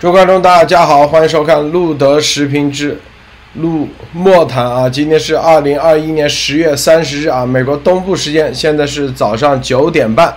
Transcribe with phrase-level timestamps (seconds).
[0.00, 2.98] 诸位观众，大家好，欢迎收看路德时评之
[3.56, 4.88] 路莫谈啊。
[4.88, 10.34] 今天是二零二一年十月三十日啊，美国东部时间现在是早上九点半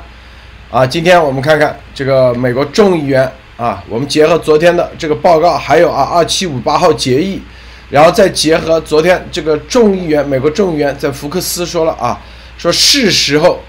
[0.69, 0.85] 啊。
[0.85, 7.41] 今天我们看看这个美国众议员啊，我们结合昨天的这个报告，还有啊二七五八号决议，
[7.89, 12.19] 然后再结合昨天这个众议员美国众议员在福克斯说了啊，
[12.57, 13.61] 说是时候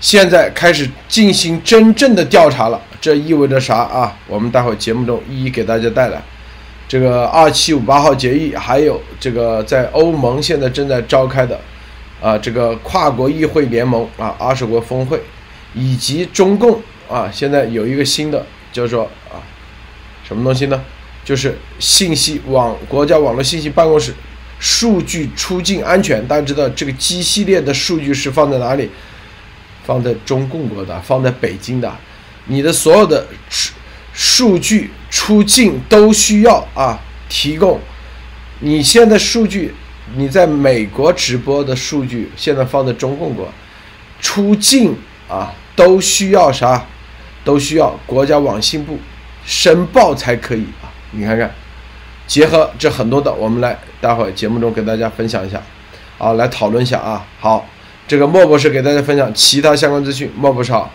[0.00, 2.78] 现在开始进行真正的调查了。
[3.00, 4.14] 这意味着啥啊？
[4.26, 6.22] 我们待会节目中一一给大家带来
[6.86, 11.58] 这个二七五八号决议，还有这个在欧盟现在正在召开的
[12.20, 15.20] 啊这个跨国议会联盟啊二十国峰会，
[15.74, 19.40] 以及中共啊现在有一个新的叫做啊
[20.26, 20.82] 什么东西呢？
[21.24, 24.12] 就是信息网国家网络信息办公室
[24.58, 26.26] 数据出境安全。
[26.26, 28.90] 大家知道这个 G 系列的数据是放在哪里？
[29.84, 31.92] 放在中共国的，放在北京的。
[32.46, 33.72] 你的所有的数
[34.12, 37.80] 数据出境都需要啊提供。
[38.60, 39.74] 你现在数据
[40.16, 43.48] 你在美国直播的数据现在放在中共国，
[44.20, 44.96] 出境
[45.28, 46.86] 啊都需要啥？
[47.42, 48.98] 都需要国家网信部
[49.46, 50.92] 申报才可以啊！
[51.12, 51.50] 你看看，
[52.26, 55.60] 结合这很多的，我们来待会节目中给大家分享一下，
[56.18, 57.24] 啊，来讨论一下啊。
[57.40, 57.66] 好，
[58.06, 60.92] 这个莫博士给大家分享其他相关资讯，莫博士好。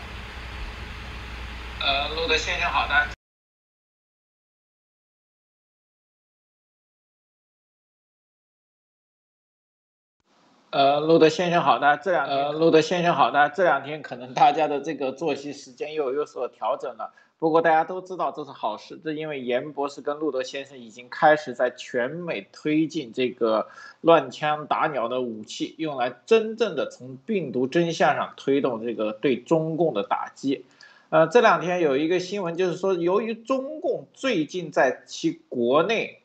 [10.76, 17.14] 呃，路德先生好的，这两呃，路德先生好的，这两天可能大家的这个作息时间又有所调整了。
[17.40, 23.70] 不过大家都知道这是好事，这因为严博士跟路德先生已经开始在全美推进这个
[24.02, 30.66] 乱枪打鸟的武器，用来真正的从病毒真相上推动这个对中共的打击。
[31.08, 36.20] 呃，这两天有一个新闻，就是说，由于中共最近在其国内，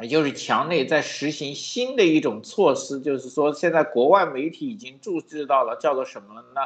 [0.00, 6.60] 也就是墙内在实行新的一种措施，就是说，现在国外媒体已经注视到了，叫做什么呢？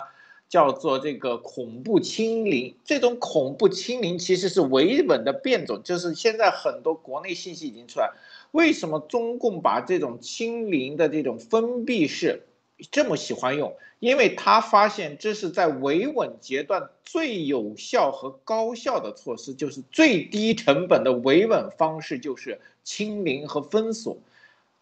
[0.49, 2.77] 叫做这个恐怖清零。
[2.85, 8.11] 这种恐怖清零其实是维稳的变种，就是现在很多国内信息已经出来，
[8.51, 12.43] 为什么中共把这种清零的这种封闭式？
[12.91, 24.19] 这么喜欢用，因为他发现这是在维稳阶段最有效和高效的措施，就是最低成本的维稳方式，就是清零和封锁。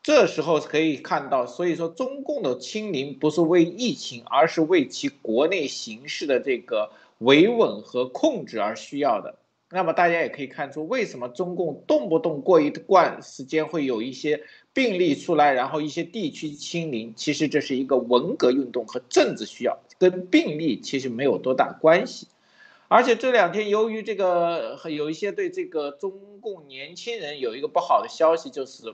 [0.03, 9.37] 这时候可以看到，所以说中共的清零不是为疫情，而是为其国内形势的这个维稳和控制而需要的。
[9.73, 17.13] 那么大家也可以看出，为什么中共动不动过一段时间会有一些病例出来，然后一些地区清零？
[17.15, 22.27] 其实这是一个文革运动和政治需要，跟病例其实没有多大关系。
[22.93, 28.93] 而且这两天由于这个有一些对这个中共年轻人有一个不好的消息，就是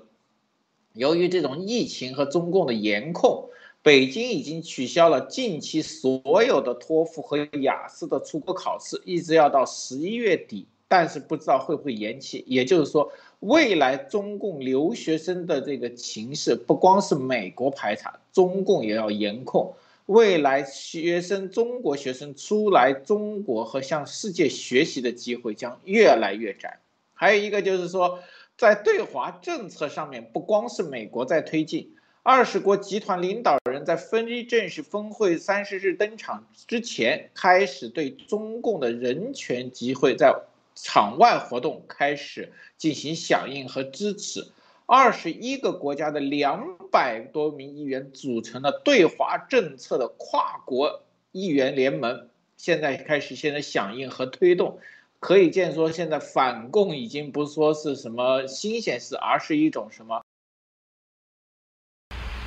[0.93, 3.49] 由于这种疫情和中共的严控，
[3.81, 10.67] 北京已经取消了近期所有的托福和雅思的出国考试，一直要到十一月底。
[10.89, 19.75] 但是不知道会不会延期，也就是说，未来中共留学生的这个情势不光是美国排查，中共也要严控。
[20.07, 26.81] 未来学生，中国学生出来中国和向世界学习的机会将越来越窄。
[27.13, 28.21] 还有一个就是说，
[28.57, 40.35] 在对华政策上面，不光是美国在推进，二十国集团领导人在非正式峰会三十日登场之前，开始对中共的人权集会在。
[40.79, 44.47] 场外活动开始进行响应和支持，
[44.87, 51.03] 二十一个国家的两百多名议员组成了对华政策的跨国
[51.33, 54.79] 议员联盟，现在开始现在响应和推动，
[55.19, 60.23] 可以见说现在反共已经不说是什么新鲜事，而是一种什么？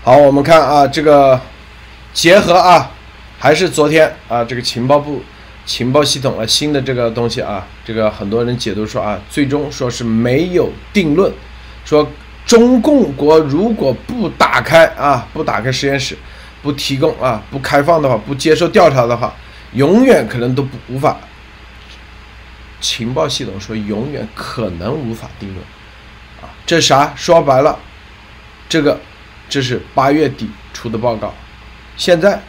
[0.02, 1.42] 好，我们看啊，这个
[2.14, 2.90] 结合啊，
[3.38, 5.22] 还是昨天啊，这个情报部。
[5.66, 11.32] 情报系统啊，新的这个东西啊，这个很多人解读说啊，最终说是没有定论，
[11.86, 12.08] 说
[12.50, 16.18] 中共国如果不打开啊，不打开实验室，
[16.64, 19.32] 不提供啊，不开放的话，不接受调查的话，
[19.74, 21.16] 永远可能都不无法。
[22.82, 25.64] 情报系统说永远可能无法定论，
[26.42, 27.14] 啊，这啥？
[27.16, 27.78] 说白了，
[28.68, 29.00] 这个
[29.48, 31.32] 这是八月底出的报告，
[31.98, 32.42] 现在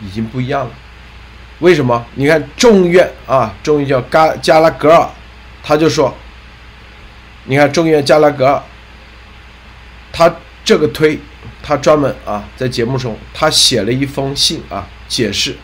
[0.00, 0.70] 已经不一样了。
[1.60, 2.04] 为什么？
[2.16, 5.08] 你看众院啊，众议叫加加拉格尔，
[5.62, 6.12] 他就说，
[7.44, 8.60] 你看众院加拉格尔，
[10.12, 10.32] 他
[10.64, 11.18] 这个推，
[11.62, 15.56] 他专门啊在节目中他写了一封信啊解释，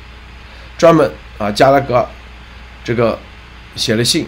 [0.77, 2.07] 专门啊加拉格尔
[2.83, 3.19] 这个
[3.77, 4.27] 写了信，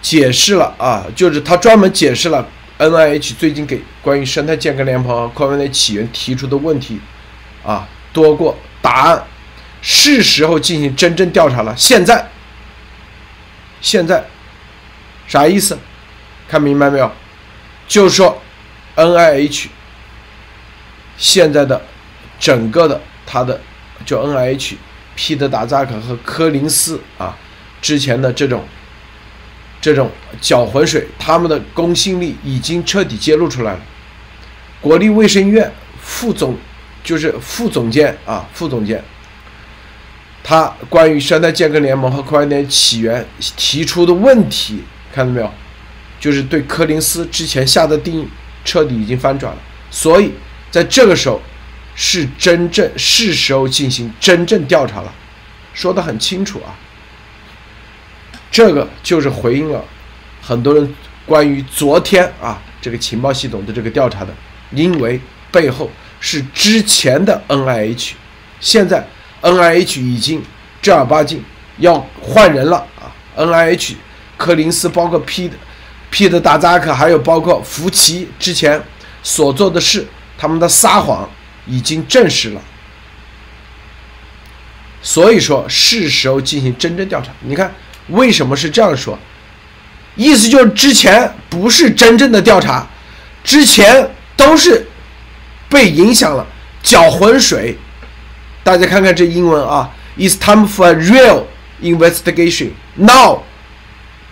[0.00, 2.46] 解释了啊，就是他专门解释了
[2.78, 7.00] NIH 最近给关于生态健康联盟和科 d 起源提出的问题
[7.64, 9.24] 啊多过答案，
[9.80, 11.74] 是时候进行真正调查了。
[11.76, 12.28] 现在，
[13.80, 14.24] 现在
[15.26, 15.78] 啥意思？
[16.48, 17.10] 看明白没有？
[17.88, 18.41] 就是说
[18.96, 19.66] NIH
[21.16, 21.80] 现在的
[22.38, 23.60] 整个的他的
[24.04, 24.74] 就 NIH。
[25.14, 27.36] 皮特达扎克和柯林斯啊，
[27.82, 28.64] 之前的这种
[29.78, 30.10] 这种
[30.40, 33.80] 搅浑水，他们的公信力已经彻底揭露出来了。
[34.80, 36.56] 国立卫生院副总
[37.04, 39.04] 就是副总监啊，副总监，
[40.42, 44.82] 他关于生态健康联盟和快点起源提出的问题，
[45.14, 45.52] 看到没有？
[46.18, 48.26] 就是对柯林斯之前下的定义
[48.64, 49.58] 彻底已经翻转了。
[49.90, 50.32] 所以
[50.70, 51.40] 在这个时候。
[51.94, 55.12] 是真正是时候进行真正调查了，
[55.74, 56.72] 说的很清楚啊。
[58.50, 59.84] 这个就是回应了
[60.40, 60.94] 很多人
[61.26, 64.32] 关于昨天啊这个情报系统的这个调查的，
[64.70, 65.20] 因为
[65.50, 68.12] 背后是之前的 NIH，
[68.58, 69.06] 现在
[69.42, 70.42] NIH 已经
[70.80, 71.44] 正儿八经
[71.76, 73.12] 要换人了啊。
[73.36, 73.96] NIH
[74.38, 75.54] 柯林斯包括 P 的
[76.12, 78.80] P 的达扎克，还有包括福奇之前
[79.24, 80.06] 所做的事，
[80.38, 81.28] 他们的撒谎。
[81.64, 82.60] 已经证实了，
[85.00, 87.30] 所以说是时候进行真正调查。
[87.42, 87.72] 你看
[88.08, 89.16] 为什么是这样说？
[90.16, 92.84] 意思就是之前不是真正的调查，
[93.44, 94.84] 之前都是
[95.68, 96.44] 被影响了，
[96.82, 97.78] 搅浑水。
[98.64, 99.88] 大家看看这英文啊
[100.18, 101.44] ，It's time for a real
[101.80, 103.42] investigation now。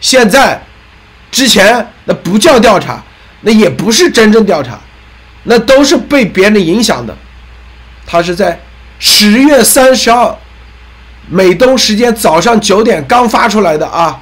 [0.01, 0.61] 现在
[1.31, 3.03] 之前那不叫调查，
[3.43, 4.79] 那也不是真正调查。
[5.45, 7.17] 那都是被别人影响的，
[8.07, 8.61] 他是在
[8.99, 10.39] 十月三十号
[11.29, 14.21] 美东时间早上九点刚发出来的啊。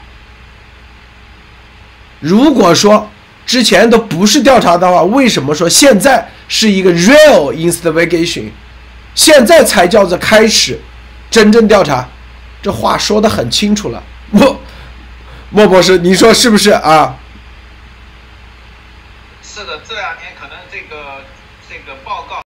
[2.21, 3.11] 如果说
[3.45, 8.45] 之前都不是调查的话，为什么说现在是一个 real investigation，
[9.15, 10.79] 现在才叫做开始
[11.29, 12.07] 真正调查？
[12.63, 14.01] 这话说的很清楚了，
[14.31, 14.61] 我
[15.51, 17.19] 莫博士，你说是不是啊？
[19.43, 21.25] 是的，这两天可能这个
[21.67, 22.43] 这个报告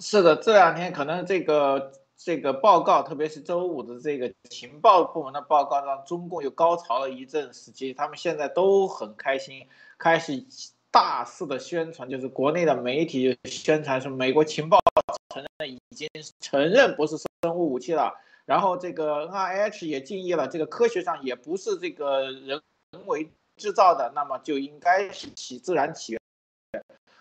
[0.00, 7.94] 是的，这两天可能这个这个报告，特别是周五的这个情报部门的报告，让中共又高潮了一阵时期。
[7.94, 10.44] 他们现在都很开心，开始
[10.92, 14.78] 大肆的宣传，就是国内的媒体宣传说，美国情报
[15.34, 16.08] 承认已经
[16.40, 18.14] 承认不是生物武器了。
[18.44, 22.60] 然后这个 NIH 也定义了，这个科学上也不是这个人
[23.06, 26.20] 为制造的，那么就应该是起自然起源。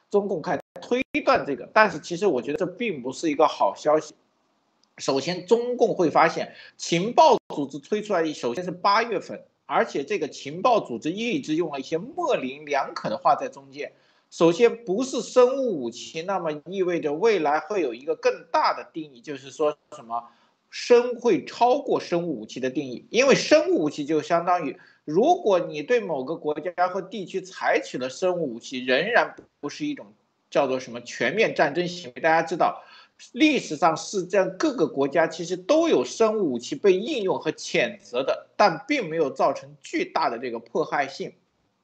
[0.10, 4.14] 中共开推断这个，但是其实我觉得这并不是一个好消息。
[4.98, 13.94] 首先，中共会发现情报组织推出来，首先是八月份，而且这个情报组织一直用了一些模棱两可的话在中间。
[14.30, 20.28] 首先，不是生物武器，那么意味着未来会有一个更大的定义，就是说什么？
[20.70, 30.14] 生会超过生物武器的定义，因为生物武器就相当于，如果你对某个国家或地区采取了生物武器，仍然不是一种
[30.50, 32.22] 叫做什么全面战争行为。
[32.22, 32.84] 大家知道，
[33.34, 41.34] 历史上是这样，各个国家其实都有生物武器被应用和谴责的，但并没有造成巨大的这个迫害性。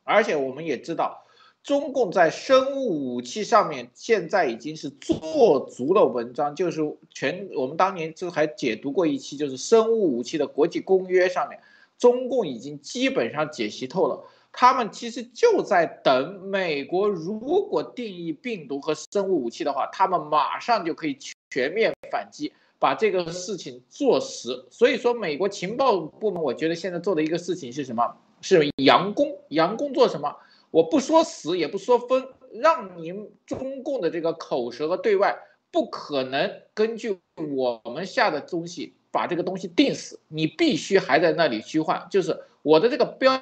[0.04, 1.24] 而且我们也知道。
[1.64, 6.80] 中共在生物武器上面现在已经是做足了文章，就是
[7.14, 11.60] 全我们当年就还解读过一期，就是生物武器的国际公约上面，
[12.00, 14.24] 中共已经基本上解析透了。
[14.60, 21.16] 他们其实就在等美国如果定义病毒和生物武器的话，他们马上就可以
[21.52, 24.66] 全面反击，把这个事情做实。
[24.72, 28.18] 所以说，美国情报部门我觉得现在做的一个事情是什么？
[28.42, 30.36] 是佯攻，佯攻做什么？
[30.72, 35.38] 我不说死也不说分，让您中共的这个口舌和对外
[35.70, 37.20] 不可能根据
[37.56, 43.40] 我们下的东西把这个东西定死，你必须还在那里虚幻，就是我的这个标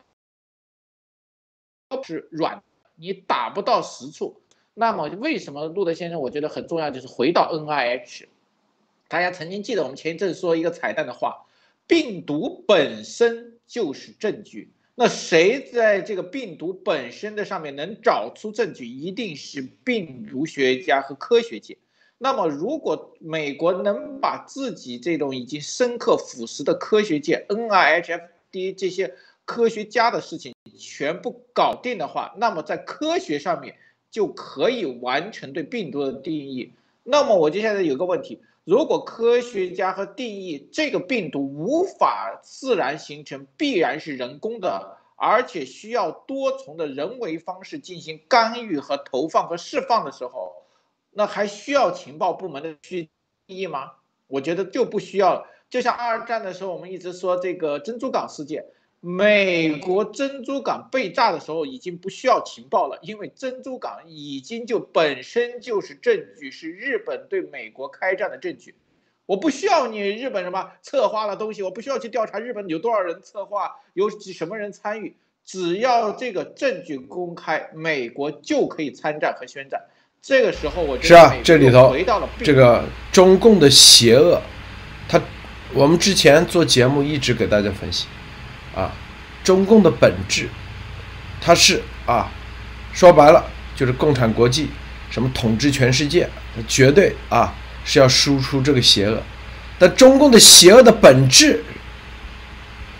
[2.04, 2.62] 是软，
[2.96, 4.42] 你打不到实处。
[4.74, 8.27] 那么为什么路德先生我觉得很重要，就是回到 N I H，
[9.08, 11.46] 大家曾经记得我们前一阵说一个彩蛋的话，
[11.88, 14.72] 病毒本身就是证据。
[14.96, 21.77] 那谁在这个病毒本身的上面能找出证据，一定是病毒学家和科学界。
[22.18, 29.13] 那么，如果美国能把自己这种已经深刻腐蚀的科学界 NIHFD 这些
[29.44, 33.75] 科学家的事情全部搞定的话，那么在科学上面
[34.12, 36.74] 就可以完成对病毒的定义。
[37.03, 50.53] 那么，我接下来有个问题：如果科学家和定义这个病毒无法自然形成，必然是人工的，而且需要多重的人为方式进行干预和投放和释放的时候，
[51.12, 53.10] 那还需要情报部门的去
[53.48, 53.91] 定义吗？
[54.27, 55.48] 我觉得就不需要了。
[55.70, 58.65] 就像二战的时候，我们一直说这个珍珠港事件，
[59.08, 68.74] 美国珍珠港被炸的时候已经不需要情报了，因为珍珠港已经就本身就是证据，是日本对美国开战的证据。
[69.28, 79.84] 我不需要你日本什么策划了东西，我不需要去调查日本有多少人策划，有几什么人参与，只要这个证据公开，美国就可以参战和宣战。
[80.20, 84.42] 这个时候，我是啊，这里头回到了这个中共的邪恶，
[85.08, 85.22] 他。
[85.74, 88.08] 我们之前做节目一直给大家分析，
[88.75, 88.91] 啊，
[89.44, 90.50] 中共的本质，
[91.39, 92.29] 它是啊，
[92.94, 93.44] 说白了
[93.75, 94.70] 就是共产国际，
[95.10, 96.29] 什么统治全世界，
[96.67, 97.53] 绝对啊
[97.84, 99.22] 是要输出这个邪恶。
[99.79, 101.63] 但中共的邪恶的本质，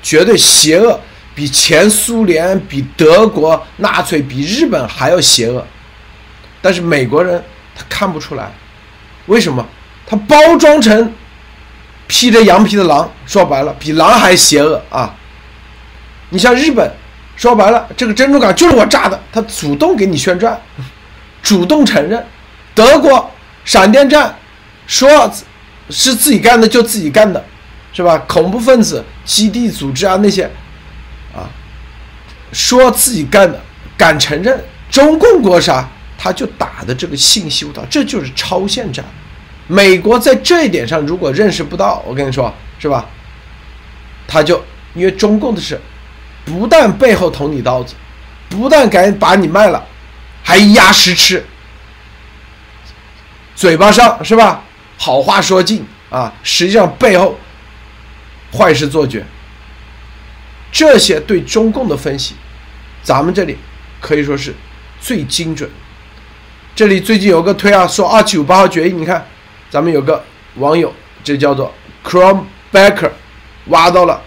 [0.01, 1.00] 绝对邪恶，
[1.36, 5.65] 比前苏联、比德国纳粹、比日本还要邪恶。
[6.62, 7.44] 但是美国人
[7.75, 8.51] 他看不出来，
[9.25, 9.67] 为什么？
[10.08, 11.13] 他包装成。
[12.08, 15.12] 披着羊皮的狼，说白了比狼还邪恶啊！
[16.36, 16.92] 你像日本，
[17.38, 20.62] 说白了这个珍珠港就是我炸的，他主动给你宣传，
[21.42, 22.22] 主动承认。
[22.74, 23.32] 德国
[23.63, 24.36] 闪电战
[24.86, 25.10] 说
[25.89, 27.42] 是自己干的就自己干的，
[27.94, 28.18] 是吧？
[28.27, 30.44] 恐怖分子基地组织啊那些
[31.34, 31.48] 啊，
[32.51, 33.58] 说自己干的
[33.96, 34.62] 敢承认。
[34.92, 35.88] 中共国啥？
[36.18, 39.06] 他就打的这个信息道，这就是超限战。
[39.68, 43.06] 美国在这一点上如果认识不到，我跟你说是吧？
[44.27, 44.62] 他就
[44.96, 45.80] 因为中共的是，
[46.46, 47.96] 不但背后捅你刀子，
[48.48, 49.84] 不但敢把你卖了，
[50.44, 51.44] 还压实吃，
[53.56, 54.64] 嘴巴上是吧？
[54.98, 57.38] 好话说尽啊，实际上背后
[58.54, 59.25] 坏事做绝。
[60.72, 62.36] 这些对中共的分析，
[63.04, 63.58] 咱们这里
[64.00, 64.56] 可以说是
[65.02, 65.70] 最精准。
[66.75, 69.25] 这里最近有个推啊，说二七五八号决议，你看。
[69.68, 70.24] 咱们有个
[70.56, 73.12] 网友，这叫做 Chrome Baker，
[73.66, 74.22] 挖到了。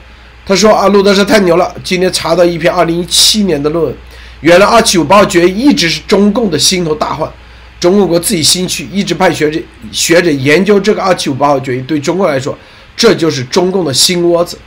[0.48, 1.74] 他说：“啊，路德是太牛了！
[1.84, 3.94] 今天查到一篇2017年的论文，
[4.40, 7.30] 原来275号决议一直是中共的心头大患。
[7.78, 9.60] 中共国自己新区一直派学者
[9.92, 12.56] 学者研究这个275号决议，对中共来说，
[12.96, 14.58] 这就是中共的心窝子。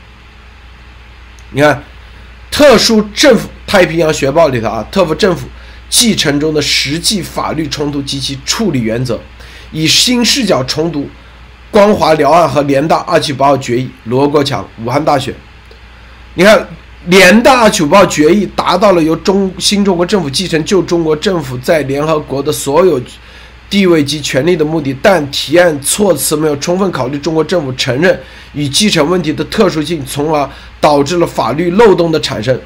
[1.50, 1.84] 你看，
[2.52, 5.48] 特殊政府太平洋学报里头啊，特夫政府
[5.90, 9.20] 继承中的实际法律冲突及其处理原则。”
[9.74, 11.10] 以新视角重读
[11.72, 13.90] 光华辽案和联大二七五号决议。
[14.04, 15.34] 罗国强，武汉大学。
[16.34, 16.66] 你看，
[17.08, 23.02] 联大九号决议达到了由中新中国政府继承旧中国政府在联合国的所有
[23.70, 28.18] 地位及权利的目的，但提案措辞没有充分考虑中国政府承认
[28.54, 32.58] 与继承问题的特殊性，从而导致了法律漏洞的产生。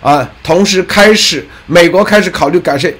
[0.00, 2.92] 啊，同时开始，美国开始考虑改善。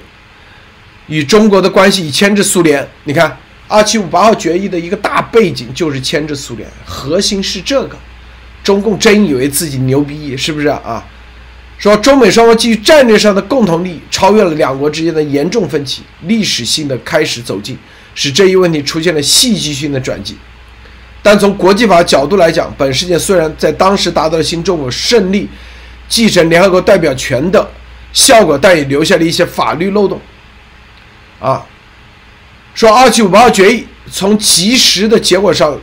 [1.07, 3.37] 与中国的关系以牵制苏联，你看
[3.69, 7.97] 二七五八号决议的一个大背景就是牵制苏联，核心是这个。
[8.67, 11.01] 中共真以为自己牛逼，是不是啊？
[11.77, 17.77] 说中美双方基于战略上的共同利益，超越了两国之间的严重分歧，历史性的开始走近，
[18.13, 20.35] 使这一问题出现了戏剧性的转机。
[21.23, 25.47] 但从国际法角度来讲，本事件虽然在当时达到了新中国胜利、
[26.09, 27.65] 继承联合国代表权的
[28.11, 30.19] 效果，但也留下了一些法律漏洞。
[31.39, 31.65] 啊，
[32.73, 35.79] 说二七五八决议从及时的结果上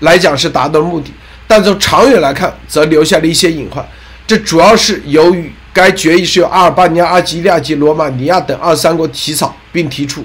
[0.00, 1.10] 来讲是达到了目的，
[1.50, 3.84] 但从长远来看则留下了一些隐患。
[4.24, 10.24] 这主要是由于该决议是由阿尔巴尼亚、阿基利亚及罗马尼亚等二三国起草并提出，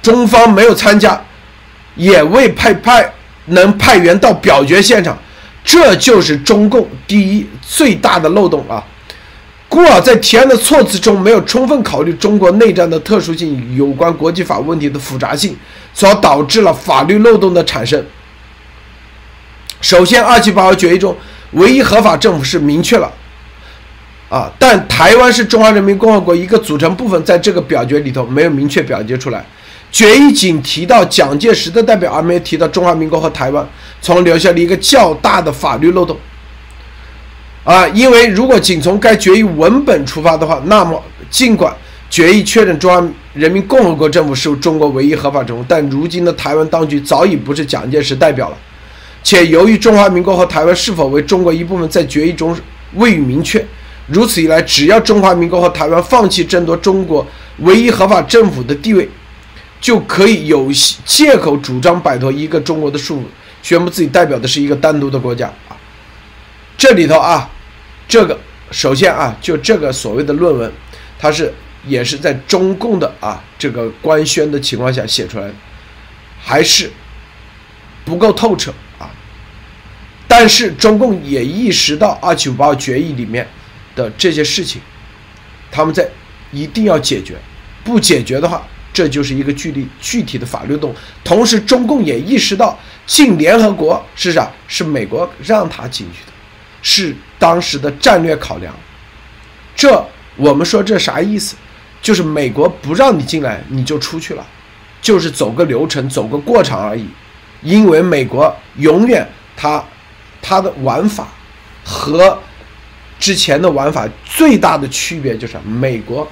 [0.00, 1.22] 中方没有参加，
[1.94, 3.12] 也未派派
[3.44, 5.18] 能派员到表决现场，
[5.62, 8.82] 这就是中共第一最大的漏洞啊。
[9.68, 15.54] 故而，在提案的措辞中没有充分考虑中国内战的特殊性与有关国际法问题的复杂性，
[15.92, 18.02] 所导致了法律漏洞的产生。
[19.80, 21.16] 首先，二七八号决议中
[21.52, 23.12] 唯一合法政府是明确了，
[24.28, 29.44] 啊，但台湾是中华人民共和国一个组成部分，在这个表决里头没有明确表决出来。
[29.92, 33.66] 决议仅提到蒋介石的代表，而没有提到中华民国和台湾，
[34.02, 36.16] 从而留下了一个较大的法律漏洞。
[37.64, 41.74] 啊，因为如果仅从该决议文本出发的话，那么尽管
[42.10, 48.56] 决议确认中华人民共和国政府是中国唯一合法政府，但如今的台湾当局早已不是蒋介石代表了，
[49.26, 52.56] 且由于中华民国和台湾是否为中国一部分在决议中
[52.94, 53.66] 未予明确，
[54.06, 57.26] 如此一来，只要中华民国和台湾放弃争夺中国
[57.58, 59.08] 唯一合法政府的地位，
[59.80, 60.70] 就可以有
[61.04, 63.24] 借口主张摆脱一个中国的束缚，
[63.64, 65.74] 宣布自己代表的是一个单独的国家啊。
[66.78, 67.50] 这里头啊，
[68.06, 68.38] 这个
[68.70, 70.72] 首先啊，就这个所谓的论文，
[71.18, 71.52] 它是
[71.84, 75.50] 也是在中共的啊这个官宣的情况下写出来，
[76.40, 76.88] 还是
[78.04, 78.72] 不够透彻。
[80.38, 83.48] 但是中共也意识到二七五八决议里面
[83.94, 84.82] 的这些事情，
[85.72, 86.06] 他们在
[86.52, 87.36] 一定要解决，
[87.82, 88.62] 不解决的话。
[88.92, 94.50] 这就是一个具体具体的法律动同时中共也意识到进联合国是啥？
[94.68, 96.32] 是美国让他进去的，
[96.82, 98.74] 是当时的战略考量。
[99.74, 100.02] 这
[100.36, 101.56] 我们说这啥意思？
[102.02, 104.46] 就是美国不让你进来，你就出去了，
[105.00, 107.06] 就是走个流程，走个过场而已。
[107.62, 109.26] 因为美国永远
[109.56, 109.82] 它
[110.46, 111.26] 它的玩法
[111.82, 112.38] 和
[113.18, 116.28] 之前的玩法最大的区别就是美国。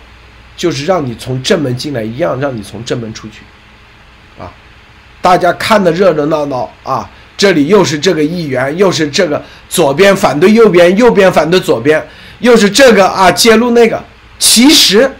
[0.56, 3.40] 就是让你从正门进来一样，让你从正门出去，
[4.40, 4.47] 啊，
[5.21, 12.00] 大家看的热热闹闹啊，这里又是这个议员，又是这个左边反对右边，右边反对左边，
[12.38, 14.00] 又是这个啊揭露那个，
[14.38, 15.11] 其实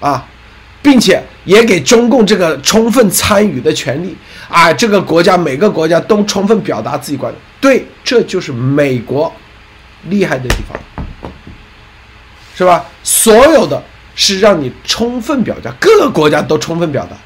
[0.00, 0.26] 啊，
[0.82, 4.16] 并且也给中共这个充分参与的权利
[4.48, 9.32] 啊，这个国家每个国家都充分表达自己观点，对，这就是美国
[10.08, 10.78] 厉害的地方，
[12.56, 12.84] 是吧？
[13.02, 13.82] 所有的。
[14.16, 17.16] 是让你充分表达，各个国家都充分表达，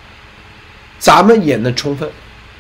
[0.97, 2.09] 咱们也能充分。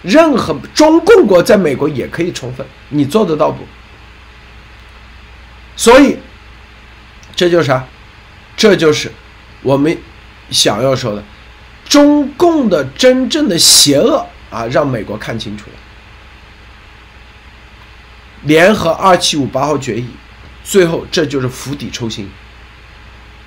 [0.02, 3.58] 任何中共国在美国也可以充分，你做得到不？
[5.76, 6.16] 所以，
[7.36, 7.84] 这就是啥？
[8.56, 9.12] 这就是
[9.62, 9.96] 我们
[10.50, 11.22] 想要说的，
[11.88, 15.76] 中共的真正的邪恶啊，让美国看清楚了。
[18.42, 20.06] 联合二七五八号决议，
[20.62, 22.28] 最后这就是釜底抽薪。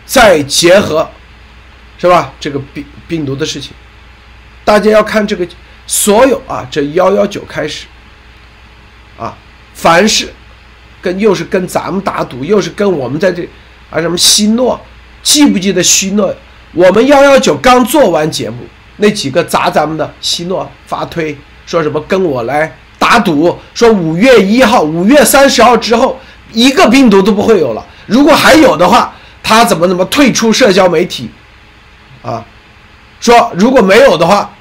[0.06, 1.10] 再结合，
[1.98, 2.34] 是吧？
[2.40, 3.74] 这个病病毒的事情，
[4.64, 5.46] 大家要看这个
[5.86, 7.86] 所有啊，这幺幺九开始，
[9.18, 9.38] 啊，
[9.74, 10.34] 凡是
[11.02, 13.44] 跟又是跟咱们打赌，又是跟我们在这
[13.90, 14.80] 啊什么希诺，
[15.22, 16.34] 记不记得希诺？
[16.74, 18.58] 我们幺幺九刚做完节目，
[18.98, 26.20] 那几个砸咱们的希诺发推说什么跟我来打赌，说五月一号、五月三十号之后
[26.52, 29.14] 一个病毒都不会有了，如果还有的话。
[29.50, 31.30] 他怎么怎么退出社交媒体，
[32.22, 32.44] 啊，
[33.22, 34.54] 说如果没有的话，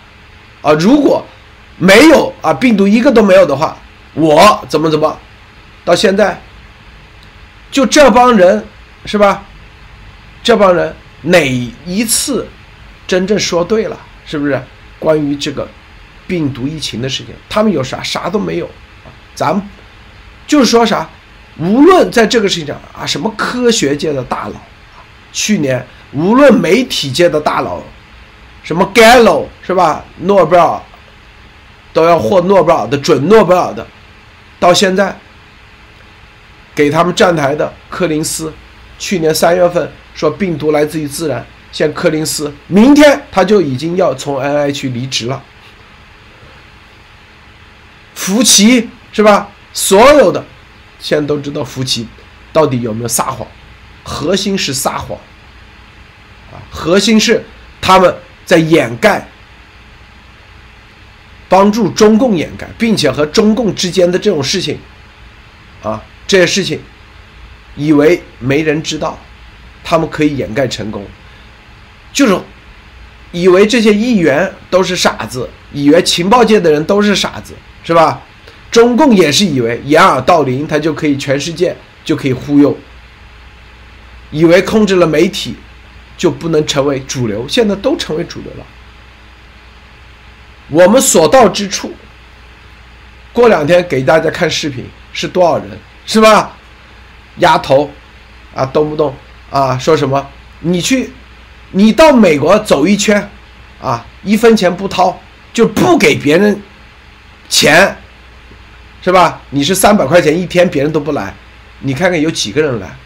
[0.62, 1.27] 啊，如果
[1.77, 3.77] 没有啊病毒一个都没有的话，
[4.14, 5.19] 我怎么怎么，
[5.85, 6.40] 到现在，
[7.73, 8.64] 就这帮人
[9.07, 9.42] 是吧？
[10.45, 10.95] 这帮人
[11.27, 11.49] 哪
[11.87, 12.47] 一次
[13.07, 13.99] 真正说对了？
[14.25, 14.61] 是不是？
[14.99, 15.69] 关于这个
[16.27, 18.03] 病毒疫情的事情，他们有啥？
[18.03, 18.67] 啥都没有
[19.05, 19.12] 啊！
[19.35, 19.69] 咱
[20.47, 21.09] 就是说啥？
[21.59, 24.55] 无论在这个事情上啊，什么科学界的大佬。
[25.33, 27.83] 去年，无论媒体界的大佬，
[28.62, 30.05] 什么 Gallo 是吧？
[30.21, 30.81] 诺贝尔
[31.93, 33.87] 都要获诺贝尔的准诺贝尔的，
[34.59, 35.15] 到现在
[36.75, 38.53] 给他们站台的柯林斯，
[38.99, 45.43] 去年三月份说病毒来自于自然，现柯林斯明天他就已经要从 NI 去离职了。
[48.15, 49.49] 福奇是吧？
[49.73, 50.45] 所有的
[50.99, 52.09] 现在都知道福奇
[52.53, 53.47] 到底有没有撒谎。
[54.03, 55.19] 核心是撒谎，
[56.53, 57.45] 啊，核心是
[57.81, 59.29] 他们在掩盖，
[61.49, 64.79] 帮助中共掩盖，并且和中共之间的这种事情，
[65.83, 66.81] 啊，这些事情，
[67.77, 69.19] 以为没人知道，
[69.85, 71.07] 他们可以掩盖成功，
[72.12, 72.37] 就是
[73.33, 78.21] 以为这些议员都是傻子，以为情报界的人都是傻子，是吧？
[78.71, 82.77] 中共也是以为掩耳盗铃，他就可以全世界就可以忽悠。
[84.31, 85.55] 以为控制了媒体，
[86.17, 88.67] 就不能成为主流，现在都成为主流了。
[90.69, 91.95] 我们所到之处，
[93.33, 95.67] 过两天给大家看视频，是多少人，
[96.05, 96.57] 是吧？
[97.38, 97.90] 丫头，
[98.55, 99.14] 啊，动不动
[99.51, 100.27] 啊说什么？
[100.61, 101.12] 你去，
[101.72, 103.31] 你到美国走一圈，
[103.81, 105.20] 啊，一分钱不掏，
[105.53, 106.61] 就不给别人
[107.49, 107.96] 钱，
[109.03, 109.40] 是吧？
[109.51, 111.35] 你是三百块钱一天，别人都不来，
[111.81, 112.96] 你看看有几个人来？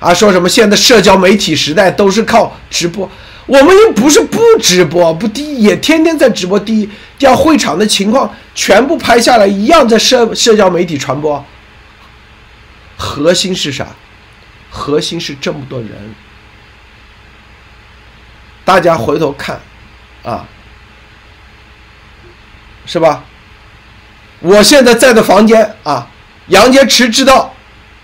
[0.00, 3.08] 啊，说什么现在社交媒体时代都是靠直播，
[3.46, 6.58] 我们又不是不直播，不第一也天天在直播。
[6.58, 11.42] 第一，第二会场的情况全部拍下来，一样在社社交媒体传播。
[13.04, 13.86] 核心是啥？
[14.70, 16.14] 核心是这么多人，
[18.64, 19.60] 大家回头看，
[20.24, 20.44] 啊，
[22.86, 23.22] 是吧？
[24.40, 26.08] 我现在在的房间啊，
[26.48, 27.54] 杨洁篪知道。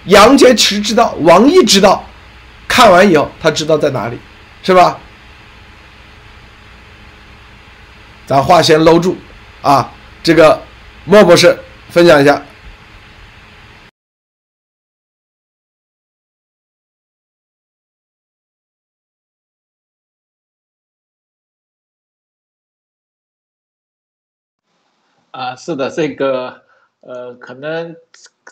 [0.04, 2.06] 杨洁篪知道，王毅知道，
[2.68, 4.18] 看完以后他知道在哪里，
[4.62, 4.98] 是吧？
[8.26, 9.18] 咱话先搂住
[9.60, 9.90] 啊。
[10.22, 10.62] 这个
[11.04, 11.58] 莫博士
[11.90, 12.40] 分享一下。
[25.30, 26.62] 啊，是的，这个
[27.00, 27.94] 呃，可能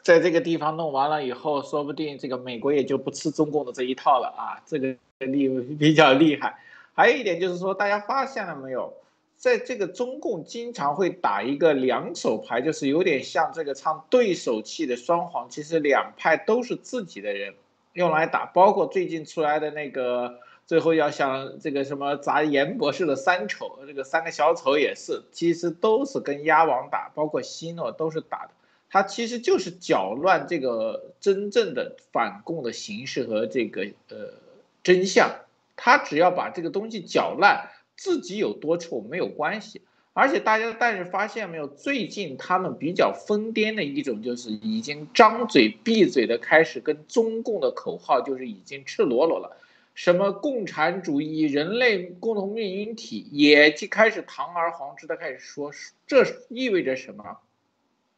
[0.02, 6.58] 在这个地方弄完了以后，说不定这个美国也就不吃中共的这一套了啊，这个厉比较厉害。
[6.94, 8.92] 还有一点就是说，大家发现了没有，
[9.36, 17.54] 在这个中共经常会打一个两手牌，就是有点像这个唱对手戏的双簧，其实两派都是自己的人
[17.94, 20.38] 用来打，包括最近出来的那个。
[20.68, 28.50] 最后要想这个什么砸严博士的三丑，这个三个小丑也是，其实都是跟鸭王打，包括希诺都是打的。
[28.90, 34.34] 他其实就是搅乱这个真正的反共的形式和这个呃
[34.82, 35.30] 真相。
[35.74, 39.80] 他只要把这个东西搅烂，自己有多臭没有关系。
[40.12, 49.56] 而且大家但是发现没有，最近他们比较疯癫的一种就是已经张嘴闭嘴的开始跟中共的口号就是已经赤裸裸了。
[49.98, 55.72] 什么共产主义、人类共同命运体，也就开始堂而皇之的开始说，
[56.06, 57.38] 这意味着什么？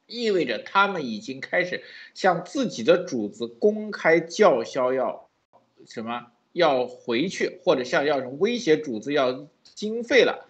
[0.07, 5.31] 意味着他们已经开始向自己的主子公开叫嚣，要
[5.87, 6.27] 什么？
[6.53, 10.47] 要回去，或者像要威胁主子要经费了。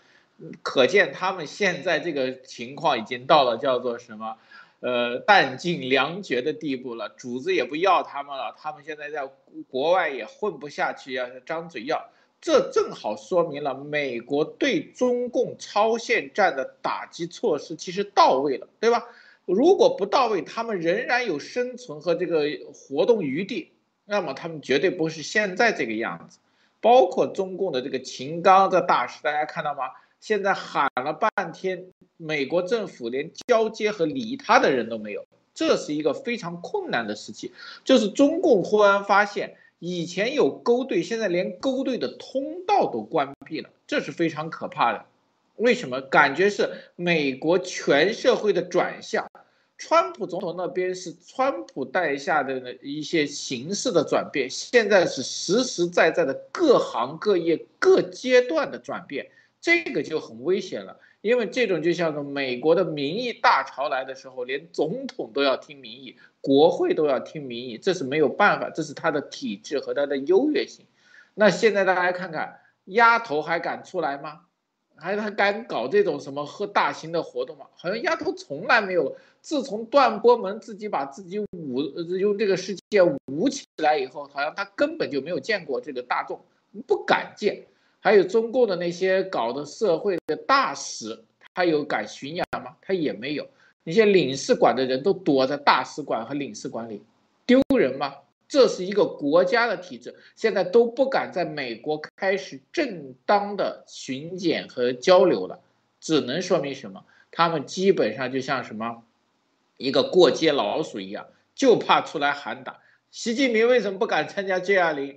[0.63, 4.37] 可见他们现在这个情况已经到了叫做什么？
[4.81, 9.31] 呃，弹尽粮绝的地步了，主子也不要他们了，他们现在在
[9.69, 19.07] 国外也混不下去，要张嘴要，这正好说明了美国对中共超限战的打击措施其实到位了，对吧？
[19.45, 23.73] 如果不到位，他们仍然有生存和这个活动余地，
[24.05, 26.39] 那么他们绝对不是现在这个样子。
[26.83, 29.91] 包括中共的这个秦刚这大使，大家看到吗？
[30.21, 31.87] 现在喊了半天。
[32.23, 37.51] 美国政府连交接和理他的人都没有，这是一个非常困难的时期。
[37.83, 45.07] 就是中共忽然发现，以前有勾兑，现在连勾兑的通道都关闭了，这是非常可怕的。
[45.57, 46.03] 为什么？
[46.03, 49.27] 感觉是美国全社会的转向。
[49.79, 60.99] 川普总统那边是川普带下的一些形势的转变，现在是实实在在的各行各业各阶段的转变，这个就很危险了。
[61.21, 70.87] 因为这种就像个美国的民意大潮来的时候，连总统都要听民意，国会都要听民意，这是没有办法，这是他的体制和他的优越性。
[71.35, 74.41] 那现在大家看看，丫头还敢出来吗？
[74.97, 77.67] 还还敢搞这种什么和大型的活动吗？
[77.75, 79.17] 好像丫头从来没有。
[79.43, 81.81] 自从段波门自己把自己捂
[82.19, 86.45] 用这个世界捂起来以后，好像他根本就没有见过这个大众，
[86.87, 87.65] 不敢见。
[88.01, 91.23] 还有中共的那些搞的社会的大使，
[91.55, 92.77] 他有敢巡演吗？
[92.81, 93.47] 他也没有。
[93.85, 97.03] 那些领事馆的人都躲在大使馆和领事馆里，
[97.47, 98.15] 丢人吗？
[98.49, 105.61] 这是一个国家的体制，现在都不敢在美国开始正当的巡检和交流了，
[106.01, 107.05] 只能说明什么？
[107.31, 109.05] 他们基本上就像什么
[109.77, 112.81] 一个过街老鼠一样，就怕出来喊打。
[113.11, 115.17] 习近平为什么不敢参加 G 二零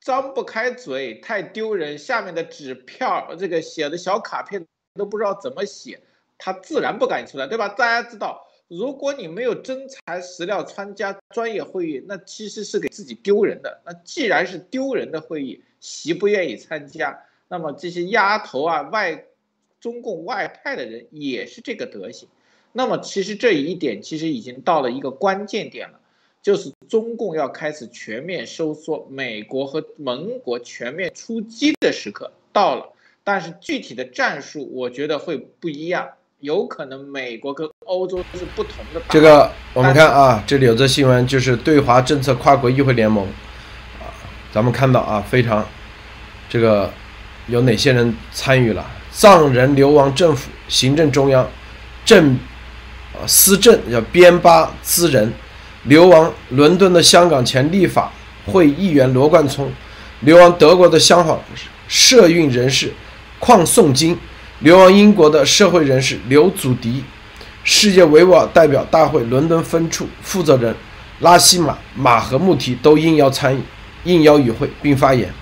[0.00, 1.98] 张不开嘴，太丢人。
[1.98, 6.00] 下面的纸票，这个写的小卡片都不知道怎么写，
[6.38, 7.68] 他自然不敢出来，对吧？
[7.68, 13.80] 大家知道，如果你没有真材实料参加专业会议，那其实是给自己丢人的。
[13.84, 19.26] 那既然是丢人的会议，习不愿意参加，那么这些丫头啊，外
[19.80, 22.28] 中共外派的人也是这个德行。
[22.72, 26.00] 那么其实这一点其实已经到了一个关键点了。
[26.40, 32.86] 就是中共要开始全面收缩，美国和盟国全面出击的时刻到了。
[33.22, 36.08] 但是具体的战术，我觉得会不一样，
[36.40, 39.02] 有可能美国跟欧洲是不同的。
[39.10, 43.26] 这个我们看啊，这里有则新闻，就是对华政策跨国议会联盟
[44.00, 44.08] 啊，
[44.50, 45.66] 咱们看到啊，非常
[46.48, 46.90] 这个
[47.48, 48.84] 有哪些人参与了？
[49.10, 51.46] 藏人流亡政府、行政中央、
[52.04, 52.34] 政
[53.12, 55.30] 啊司政叫边巴兹人。
[55.88, 58.12] 流亡伦敦的香港前立法
[58.46, 59.70] 会议员罗冠聪，
[60.20, 61.38] 流亡德国的香港
[61.88, 62.92] 社运人士
[63.40, 64.16] 邝颂金，
[64.60, 67.02] 流亡英国的社会人士刘祖迪，
[67.64, 70.74] 世界维吾尔代表大会伦敦分处负责人
[71.20, 73.60] 拉希马马和穆提都应邀参与，
[74.04, 75.32] 应邀与会并发言。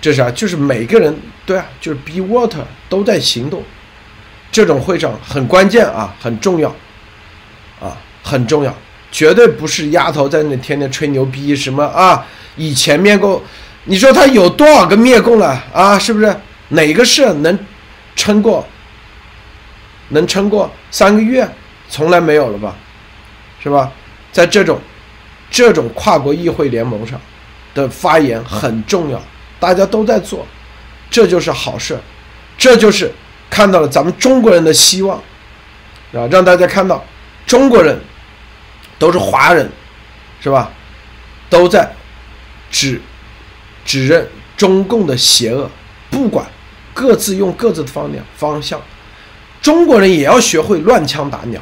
[0.00, 3.62] 这是啊，就是每个人对啊，就是 Be Water 都在行动。
[4.50, 6.68] 这种会上很关键啊，很重要
[7.80, 8.74] 啊，很重要。
[9.16, 12.22] 绝对不是丫头在那天天吹牛逼什么啊！
[12.54, 13.42] 以前灭共，
[13.84, 15.98] 你说他有多少个灭共了啊？
[15.98, 16.36] 是不是
[16.68, 17.58] 哪个是能
[18.14, 18.68] 撑过，
[20.10, 21.48] 能撑过三个月，
[21.88, 22.76] 从来没有了吧，
[23.62, 23.90] 是吧？
[24.30, 24.78] 在这种
[25.50, 27.18] 这种跨国议会联盟上
[27.74, 29.18] 的发言很重要，
[29.58, 30.46] 大家都在做，
[31.10, 31.98] 这就是好事，
[32.58, 33.10] 这就是
[33.48, 35.16] 看到了咱们中国人的希望，
[36.12, 37.02] 啊，让大家看到
[37.46, 37.98] 中国人
[38.98, 39.70] 都是华人，
[40.40, 40.70] 是吧？
[41.48, 41.90] 都在
[42.70, 43.00] 指
[43.84, 45.70] 指认中共的邪恶，
[46.10, 46.46] 不管
[46.92, 48.80] 各自用各自的方向方向，
[49.62, 51.60] 中国人也要学会乱枪打鸟。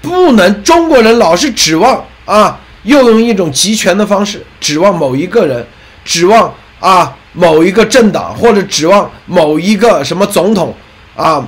[0.00, 5.66] 不能，中国人老是指望啊，又用一种集权的方式指望某一个人，
[6.04, 10.74] 指望啊某一个政党，或者指望某一个什么总统
[11.16, 11.46] 啊。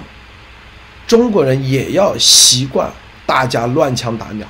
[1.07, 2.89] 中国人也要习惯
[3.27, 4.47] 大家乱枪打鸟，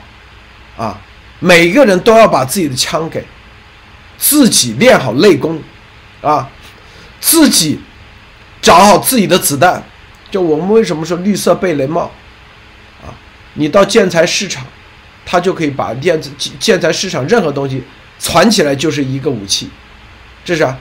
[0.81, 0.99] 啊，
[1.41, 3.23] 每个人都要把自己的枪给
[4.17, 5.63] 自己练好内功，
[6.23, 6.49] 啊，
[7.21, 7.79] 自己
[8.63, 9.83] 找好自己的子弹。
[10.31, 12.11] 就我们为什么说绿色贝雷帽？
[13.03, 13.13] 啊
[13.55, 14.65] 你到建材市场，
[15.27, 17.83] 他就可以把电子建材市场任何东西
[18.17, 19.69] 攒起来就是一个武器，
[20.43, 20.79] 这是啊。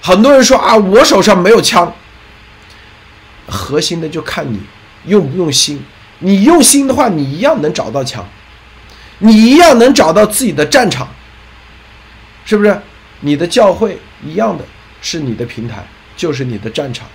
[0.00, 1.92] 很多人说啊，我手上没有枪。
[3.46, 4.58] 核心的就看你
[5.04, 5.84] 用不用心，
[6.20, 8.26] 你用心的话，你一样能找到枪，
[9.24, 11.08] 你一样能找到自己的战场，
[12.44, 12.76] 是不是？
[13.20, 14.64] 你的教会一样的
[15.00, 17.06] 是你的平台，就是你的战场，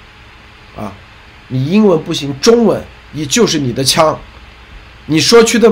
[0.77, 0.93] 啊，
[1.49, 4.17] 你英文不行，中文也就是你的枪。
[5.07, 5.69] 你说去的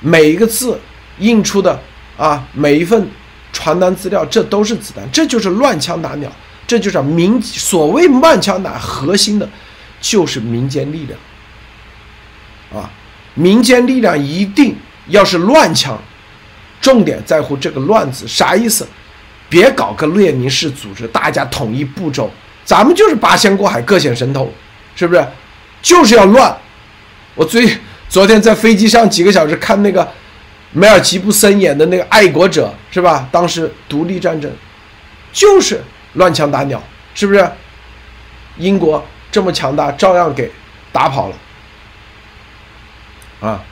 [0.00, 0.80] 每一个字，
[1.18, 1.78] 印出的
[2.16, 3.06] 啊，每一份
[3.52, 6.32] 传单资料，这都是子弹，这就是乱枪打鸟，
[6.66, 9.46] 这就是民所谓乱枪打，核心的，
[10.00, 12.90] 就是民间力量啊，
[13.34, 14.74] 民间力量一定
[15.08, 15.98] 要是乱枪，
[16.80, 18.86] 重点在乎这个“乱”字啥意思？
[19.48, 22.30] 别搞个列宁式组织，大家统一步骤，
[22.64, 24.52] 咱们就是八仙过海，各显神通，
[24.94, 25.26] 是不是？
[25.80, 26.56] 就是要乱，
[27.34, 27.78] 我最。
[28.10, 30.10] 昨天在飞机上几个小时看那个
[30.72, 33.28] 梅尔吉布森演的那个爱国者是吧？
[33.30, 34.50] 当时独立战争
[35.30, 35.78] 就是
[36.14, 36.82] 乱枪打鸟，
[37.14, 37.46] 是不是？
[38.56, 40.50] 英国这么强大，照样给
[40.90, 41.36] 打跑了
[43.40, 43.62] 啊！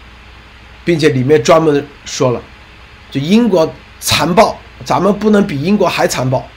[0.86, 2.40] 并且里面专门说了，
[3.10, 3.70] 就英国
[4.00, 6.48] 残暴，咱们不能比英国还残暴，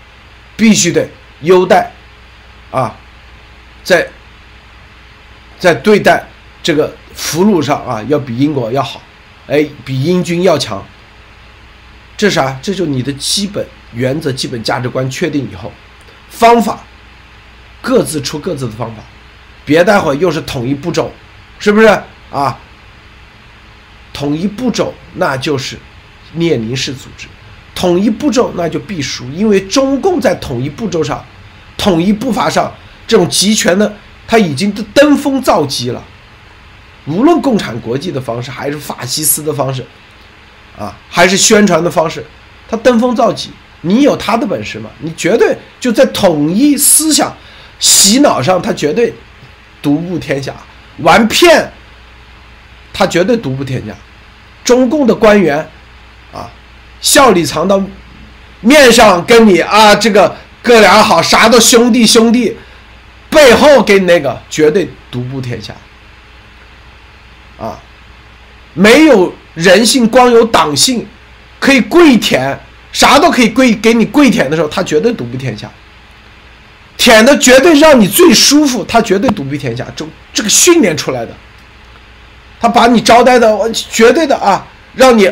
[0.56, 1.06] 必须得
[1.42, 1.92] 优待
[2.72, 2.96] 啊，
[3.84, 4.08] 在
[5.60, 6.24] 在对待
[6.64, 6.96] 这个。
[7.16, 9.02] 俘虏上啊，要比英国要好，
[9.46, 10.82] 哎，比英军要强。
[12.16, 12.58] 这啥？
[12.62, 15.70] 这就你的基本原则、基本价值观确定以后，
[16.30, 16.80] 方法
[17.82, 19.04] 各自出各自的方法，
[19.66, 21.12] 别待会又是统一步骤，
[21.58, 21.88] 是不是
[22.32, 22.58] 啊？
[24.20, 25.78] 统一步骤那就是
[26.34, 27.26] 列宁式组织，
[27.74, 31.24] 统一步骤那就必输，因为中共在统一步骤上、
[31.78, 32.70] 统一步伐上
[33.08, 33.96] 这种集权的，
[34.28, 36.04] 他已经登峰造极了。
[37.06, 39.86] 无论共产国际的方式，还是法西斯的方式，
[40.78, 42.26] 啊，还是宣传的方式，
[42.68, 43.50] 他登峰造极。
[43.84, 44.90] 你有他的本事吗？
[45.00, 47.34] 你绝对就在统一思想、
[47.80, 49.14] 洗脑上，他绝对
[49.82, 50.54] 独步天下。
[50.98, 51.72] 玩骗，
[52.92, 53.96] 他绝对独步天下。
[54.70, 55.58] 中共的官员，
[56.32, 56.48] 啊，
[57.02, 57.82] 笑里藏刀，
[58.62, 62.56] 面上跟你啊这个哥俩好，啥都兄弟兄弟，
[63.32, 65.74] 背后给你那个绝对独步天下。
[67.58, 67.80] 啊，
[68.76, 71.04] 没有人性，光有党性，
[71.60, 72.56] 可以跪舔，
[72.92, 75.68] 啥都可以跪给你跪舔的时候，他绝对独步天下。
[76.96, 79.84] 舔的绝对让你最舒服，他绝对独步天下。
[79.96, 81.36] 这这个训练出来的，
[82.60, 85.32] 他把你招待的绝对的啊，让你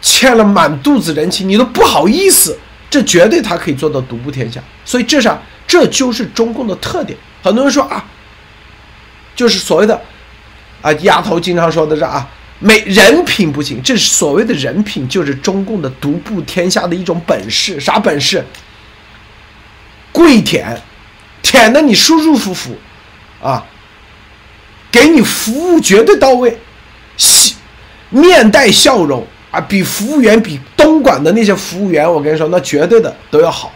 [0.00, 2.58] 欠了满肚子人情，你都不好意思。
[2.88, 4.60] 这绝对他可以做到独步天下。
[4.84, 5.38] 所以这啥？
[5.66, 7.18] 这就是中共的特点。
[7.42, 8.04] 很多人说啊，
[9.34, 10.00] 就是所谓的。
[10.82, 12.28] 啊，丫头经常说的是啊，
[12.60, 17.80] 没人品不行，这是所谓的人品，就是中共的独步天下的一种本事。
[17.80, 18.44] 啥本事？
[20.12, 20.80] 跪舔，
[21.42, 22.78] 舔的你舒舒服服，
[23.42, 23.64] 啊，
[24.96, 26.56] 给你服务绝对到位，
[27.18, 27.54] 笑
[28.08, 33.70] 面带笑容啊，比服务员比东莞的那些服务员，我跟你说，那绝对的都要好。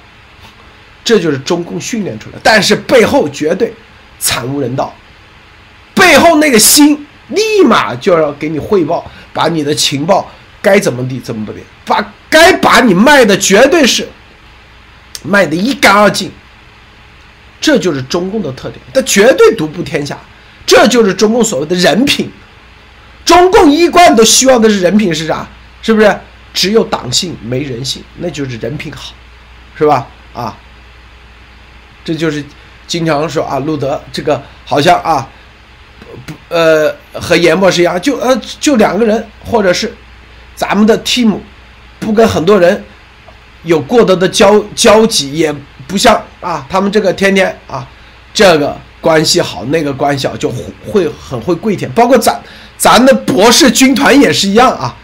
[1.04, 3.70] 这就是中共训练出来，但是背后绝对
[4.18, 4.94] 惨无人道。
[5.94, 9.04] 背后那个心，立马就要给你汇报，
[9.34, 10.26] 把你的情报
[10.62, 14.08] 该怎么地怎么地，把该把你卖的绝对是
[15.22, 16.32] 卖的一干二净。
[17.60, 20.18] 这就是中共的特点，他绝对独步天下。
[20.70, 22.30] 这就是中共所谓的人品。
[23.24, 25.44] 中共一贯都希望的是人品是啥？
[25.82, 26.16] 是不是？
[26.54, 29.12] 只有党性没人性，那就是人品好，
[29.76, 30.06] 是吧？
[30.32, 30.56] 啊，
[32.04, 32.44] 这就是。
[32.86, 35.28] 经常说啊，路德这个好像啊，
[36.26, 39.94] 不呃和严博士一样，就呃就两个人，或者是
[40.56, 41.38] 咱们的 team
[42.00, 42.84] 不跟很多人
[43.62, 45.54] 有过多的交交集，也
[45.86, 47.86] 不像啊他们这个天天啊
[48.34, 50.50] 这个关系好，那个关系好，就
[50.90, 52.40] 会很会跪舔，包括咱
[52.76, 54.94] 咱的博士军团也是一样啊。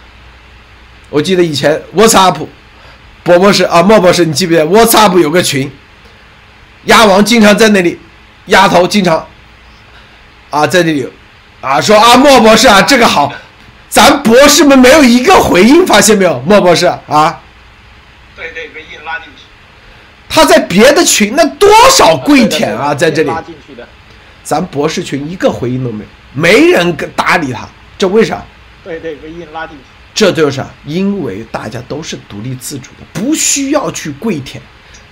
[1.09, 2.47] 我记得以前 WhatsApp，
[3.23, 5.71] 博博士啊，莫博士，你记不记得 WhatsApp 有个群？
[6.85, 7.99] 鸭王经常在那里，
[8.47, 9.27] 鸭头经常
[10.51, 11.09] 啊在那里
[11.61, 13.33] 啊说啊莫博士啊这个好，
[13.89, 16.41] 咱博士们没有一个回应，发现没有？
[16.47, 17.41] 莫博士啊，
[18.37, 19.36] 对对，被硬拉进去。
[20.37, 23.31] 他在别的群那多少跪舔啊，在这里，
[24.45, 28.45] 咱博士群一个回应都没有，没人跟搭理他，这为啥？
[28.85, 29.85] 对对，被硬拉进去。
[30.13, 34.63] 这就是因为大家都是独立自主的，不需要去跪舔。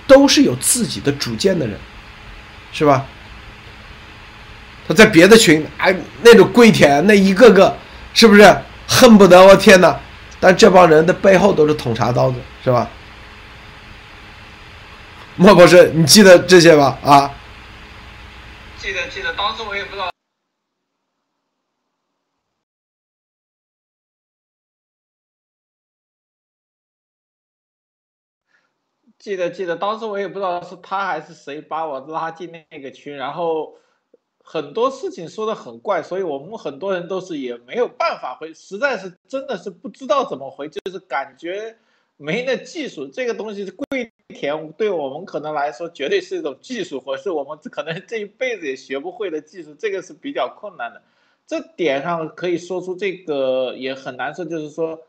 [0.05, 1.75] 都是有自己的主见的人，
[2.71, 3.03] 是吧？
[4.87, 7.75] 他在别的群，哎，那种跪舔，那一个个，
[8.13, 8.55] 是不是
[8.87, 9.99] 恨不得我天哪？
[10.39, 12.87] 但这帮人的背后都是捅茶刀子，是吧？
[15.37, 16.97] 莫博士，你记得这些吧？
[17.03, 17.29] 啊？
[18.77, 20.09] 记得，记得，当时我也不知道。
[29.19, 33.75] 记得记得，当时我也不知道是他还是谁把我拉进那个群，然后
[34.41, 41.77] 很多事情说的很怪，所以我们很多人都是也没有办法回，实在是真的是不知道怎么回，就是感觉
[42.17, 43.07] 没那技术。
[43.07, 51.01] 这个东西是跪舔，对我们可能来说绝对是一种技术活，是我们可能这一辈子也学不会的技术，这个是比较困难的。
[51.47, 55.01] 这点上可以说出这个也很难受，就是说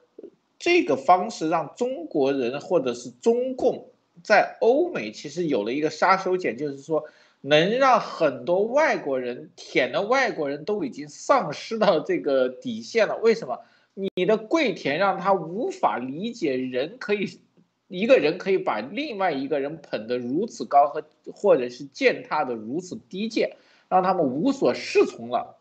[0.59, 3.91] 这个方式让中国人或者是中共。
[4.25, 7.05] 在欧美其实有了一个杀手锏，就是说
[7.43, 13.19] 能让很多外国人舔的外国人都已经丧失到这个底线了。
[13.19, 13.61] 为什么？
[13.99, 17.41] 你的跪舔让他无法理解人可以
[17.89, 23.57] 一个人可以把另外一个人捧得如此高，和或者是践踏的如此低贱，
[23.89, 25.57] 让他们无所适从了。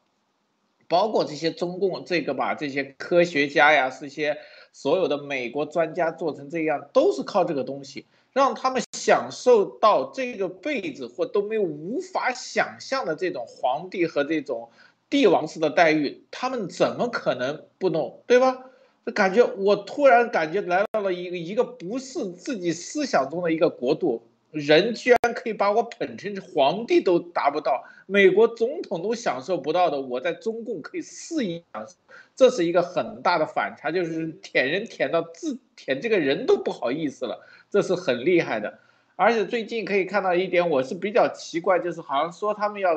[0.89, 4.38] 包括这些中共这个把这些科学家呀，这些
[4.74, 8.06] 所有的美国专家做成这样，都是靠这个东西。
[8.34, 14.69] 让他们享受到这个辈子或都没有无法想象的这种皇帝和这种
[15.10, 18.58] 帝王式的待遇，他们怎么可能不弄，对吧？
[19.06, 31.94] 就感觉我突然感觉来到了一个一个不是自己思想中的一个国度，人居然可以把我捧成皇帝都达不到，美国总统都享受不到的，我在中共可以肆意享受，
[32.36, 37.46] 这是一个很大的反差，就是舔人舔到自舔这个人都不好意思了。
[37.70, 38.80] 这是很厉害的，
[39.18, 42.96] 而且最近可以看到一点，我是比较奇怪，就是好像说他们要，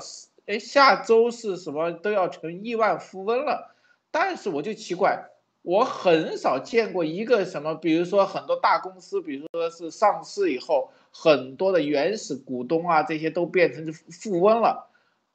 [0.48, 3.74] 哎，下周是什么都要成亿万富翁了，
[4.10, 5.28] 但是我就奇怪，
[5.60, 14.88] 我很少见过一个什么，比如说很多大公司，比如说是上市以后，很多的原始股东啊，这些都变成富翁了，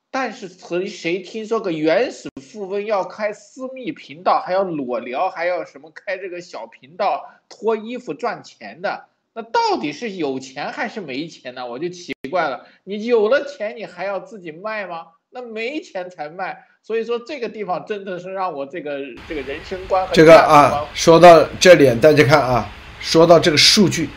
[0.10, 9.06] 但是谁谁听说个原始富翁要开私密频道，还要裸聊，还要什么开这个小频道脱衣服赚钱的？
[9.36, 11.68] 那到底是有钱还是没钱呢？
[11.68, 12.66] 我就奇怪了。
[12.86, 15.04] 你有了钱，你还要自己卖吗？
[15.30, 16.66] 那没钱才卖。
[16.82, 18.98] 所以说这个地方真的是让我这个
[19.30, 22.68] 这个人生观这个啊，说到这里，大家看啊，
[23.00, 24.10] 说到这个数据，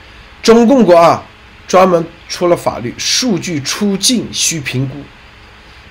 [0.42, 1.22] 中共国啊
[1.68, 4.96] 专门出了法律，数据出境需评估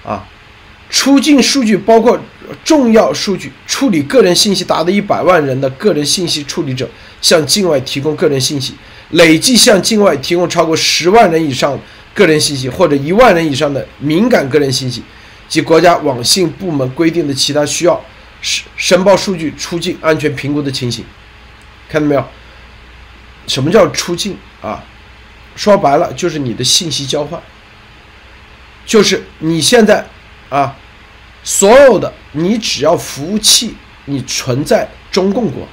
[0.09, 0.27] 啊，
[0.89, 2.19] 出境数据包括
[2.63, 6.89] 重要数据，处理个人信息达到一百万人的个人信息处理者
[7.21, 8.73] 向境外提供个人信息。
[9.11, 11.79] 累计向境外提供超过十万人以上
[12.15, 15.03] 个人信息，或者一万人以上的敏感个人信息，
[15.47, 18.03] 及国家网信部门规定的其他需要
[18.41, 21.05] 申申报数据出境安全评估的情形，
[21.87, 22.25] 看到没有？
[23.45, 24.83] 什么叫出境啊？
[25.55, 27.39] 说白了就是你的信息交换，
[28.85, 30.03] 就是你现在
[30.49, 30.75] 啊，
[31.43, 35.67] 所有的你只要服务器你存在中共国。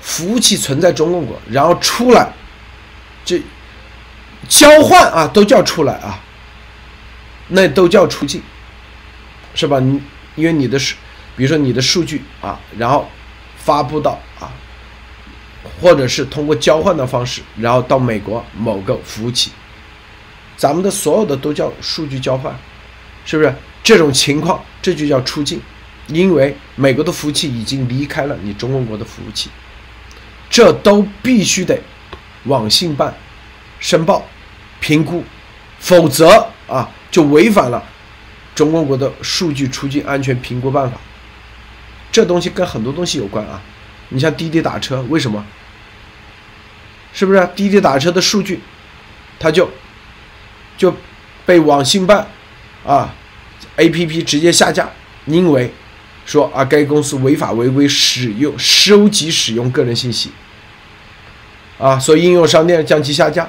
[0.00, 2.32] 服务器存在中共国，然后出来，
[3.24, 3.40] 这
[4.48, 6.20] 交换啊，都叫出来啊，
[7.48, 8.42] 那都叫出境，
[9.54, 9.78] 是吧？
[9.80, 10.00] 你
[10.34, 10.96] 因为你的数，
[11.36, 13.08] 比如说你的数据啊，然后
[13.56, 14.50] 发布到啊，
[15.80, 19.50] 或者是通过交换的方式，然后到美国某个服务器，
[20.56, 22.54] 咱们的所有的都叫数据交换，
[23.24, 23.54] 是不是？
[23.84, 25.60] 这种情况这就叫出境，
[26.06, 29.50] 因为美国的服务器已经离开了你中共国的服务器。
[30.48, 31.80] 这都必须得
[32.44, 33.12] 网信办
[33.80, 34.24] 申报、
[34.82, 35.24] 评估，
[35.78, 37.80] 否则啊就违反了
[38.52, 40.98] 中国国的数据出境安全评估办法。
[42.10, 43.62] 这东西跟很多东西有关啊，
[44.08, 45.46] 你像滴滴打车，为什么？
[47.14, 48.60] 是不是滴滴打车的数据，
[49.38, 49.70] 它就
[50.76, 50.94] 就
[51.46, 52.26] 被网信办
[52.84, 53.14] 啊
[53.76, 54.90] A P P 直接下架，
[55.26, 55.72] 因为
[56.26, 60.32] 说啊该公司违法违规使用收集使用个人信息
[61.78, 63.48] 啊，所以应用商店将其下架。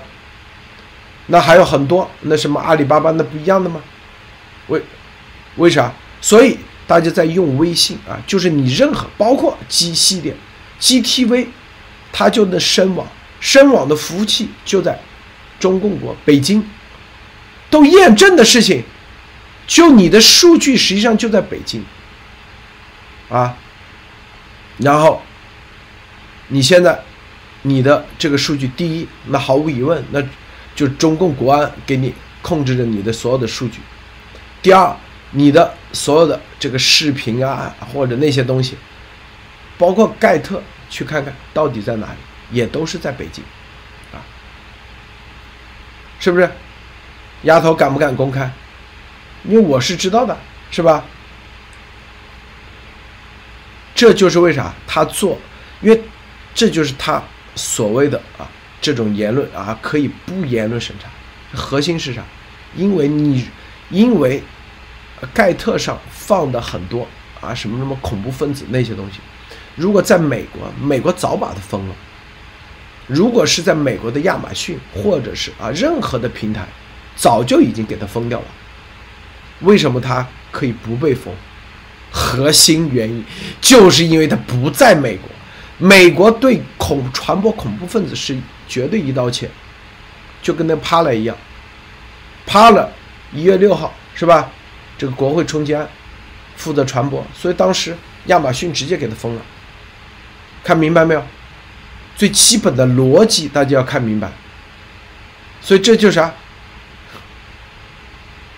[1.28, 3.82] 那还有很多，那什么阿里巴巴那不一样的吗？
[4.68, 4.82] 为
[5.58, 5.94] 为啥？
[6.22, 6.58] 所以。
[6.86, 10.36] 大家在用微信啊，就是你任何包括 G 系列、
[10.82, 11.48] GTV，
[12.12, 13.08] 它就能深网，
[13.40, 15.00] 深网的服务器就在
[15.62, 16.62] 中共国北京，
[17.70, 18.84] 都验证的事情，
[19.66, 21.86] 就你的数据实际上就在北京，
[23.30, 23.56] 啊，
[24.78, 25.22] 然后
[26.50, 27.00] 你现在
[27.62, 30.22] 你的这个数据，第一，那毫无疑问，那
[30.76, 33.80] 就中共国安给你控制着你的所有的数据，
[34.62, 34.96] 第二。
[35.36, 38.78] 你的所有的这个视频啊，或者那些东西，
[39.80, 40.62] 包括盖特，
[40.92, 42.18] 去看看到底在哪里，
[42.52, 43.44] 也都是在北京，
[44.14, 44.22] 啊，
[46.20, 46.48] 是不是？
[47.46, 48.48] 丫头敢不敢公开？
[49.44, 50.38] 因为我是知道的，
[50.70, 51.04] 是吧？
[53.96, 55.40] 这就是为啥他做，
[55.82, 56.00] 因为
[56.54, 57.20] 这就是他
[57.56, 58.48] 所谓的啊
[58.84, 61.10] 这种言论啊可以不言论审查，
[61.58, 62.22] 核心是啥？
[62.76, 63.48] 因为你
[63.90, 64.44] 因为。
[65.34, 67.08] 盖特上放的很多
[67.40, 69.20] 啊，什么什么恐怖分子那些东西，
[69.74, 71.96] 如果在美国，美国早把它封了。
[73.08, 76.68] 如果是在美国的亚马逊或者是啊任何的平台，
[77.16, 78.46] 早就已经给它封掉了。
[79.62, 81.34] 为什么它可以不被封？
[82.12, 83.24] 核心原因
[83.62, 85.30] 就是因为它不在美国，
[85.78, 88.38] 美国对恐传播恐怖分子是
[88.68, 89.50] 绝对一刀切，
[90.42, 91.36] 就跟那趴了一样，
[92.46, 92.92] 趴了，
[93.32, 94.50] 一月六号是吧？
[94.98, 95.88] 这个国会冲击案
[96.56, 97.98] 负责传播，所以当时
[98.28, 99.42] 亚马逊直接给他封了。
[100.64, 101.24] 看明白没有？
[102.16, 104.32] 最基本的逻辑大家要看明白。
[105.62, 106.34] 所以这就是啥？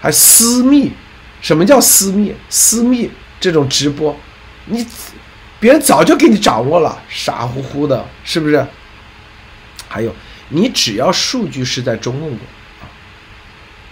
[0.01, 0.91] 还私密？
[1.41, 2.36] 什么叫私密？
[2.49, 4.16] 私密这种直播，
[4.66, 4.86] 你
[5.60, 8.66] 别人早就给你掌握了，傻乎乎的，是不是？
[9.96, 10.14] 还有，
[10.50, 12.39] 你只要数据是在中共国
[12.82, 12.84] 啊，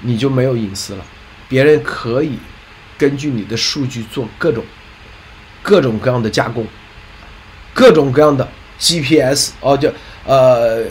[0.02, 1.06] 你就没有隐私了。
[1.48, 2.38] 别人可以
[2.98, 4.66] 根据你的数据做各种
[5.62, 6.68] 各种各样的加工，
[7.74, 8.46] 各种各样的
[8.78, 9.90] GPS 哦，叫
[10.26, 10.84] 呃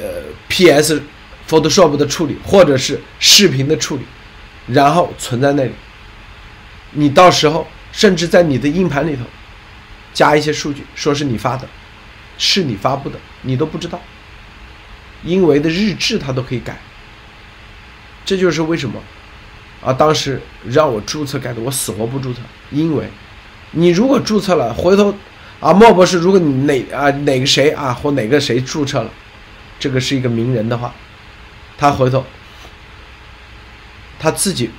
[0.48, 1.02] PS
[1.46, 4.04] Photoshop 的处理，或者是视频的处理，
[4.68, 5.72] 然后存在那里。
[6.92, 9.24] 你到时候甚至在你的硬盘里头
[10.14, 11.68] 加一些数据，说是你发的，
[12.38, 14.00] 是你发布的，你都不知道。
[15.24, 16.80] 因为的日志他都可以改，
[18.24, 19.00] 这就是为什么。
[19.84, 22.38] 啊，当时让我注册盖的，我死活不注册，
[22.70, 23.04] 因为，
[23.72, 25.12] 你如果注册了，回头，
[25.58, 29.10] 啊，莫博士，如果你哪啊哪个谁啊或哪个谁注册了，
[29.80, 30.94] 这个是一个名人的话，
[31.76, 32.24] 他回头，
[34.20, 34.70] 他自己，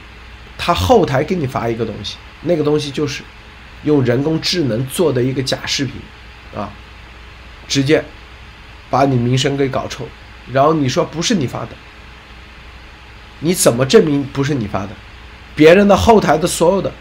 [0.57, 3.23] 他后台给你发一个东西，那个东西就是
[3.83, 5.95] 用人工智能做的一个假视频，
[6.55, 6.71] 啊，
[7.67, 8.01] 直接
[8.89, 10.07] 把你名声给搞臭，
[10.51, 11.69] 然后你说不是你发的。
[13.39, 14.89] 你怎么证明不是你发的？
[15.55, 16.91] 别人的后台的所有的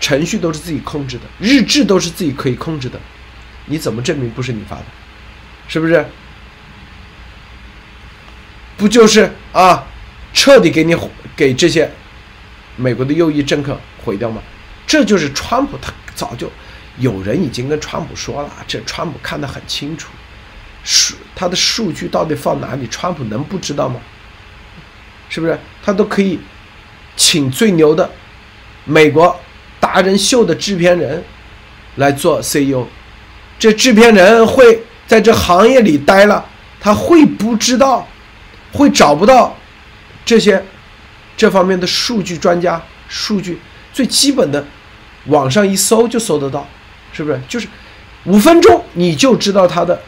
[0.00, 2.98] 程序都是自己控制的，日志都是自己可以控制的，
[3.66, 4.84] 你怎么证明不是你发的？
[5.68, 6.04] 是不是？
[8.76, 9.86] 不就是啊，
[10.32, 10.96] 彻底给你
[11.36, 11.90] 给这些
[12.76, 14.42] 美国的右翼政客毁掉吗？
[14.86, 16.50] 这就是川普，他早就
[16.98, 20.10] 有人已经跟川普说了，这川普看得很清楚，
[20.82, 24.00] 数他的数据到底放哪里，川普能不知道吗？
[25.28, 26.38] 是不是他都可以
[27.16, 28.10] 请最牛的
[28.84, 29.38] 美国
[29.78, 31.22] 达人秀的制片人
[31.96, 32.84] 来做 CEO？
[33.58, 36.44] 这制片人会在这行业里待了，
[36.80, 38.08] 他会不知道，
[38.72, 39.56] 会找不到
[40.24, 40.62] 这些
[41.36, 42.80] 这方面的数据专家？
[43.08, 43.58] 数据
[43.92, 44.64] 最基本的，
[45.26, 46.66] 网上一搜就搜得到，
[47.12, 47.40] 是不是？
[47.48, 47.68] 就是
[48.24, 50.00] 五分钟你就知道他的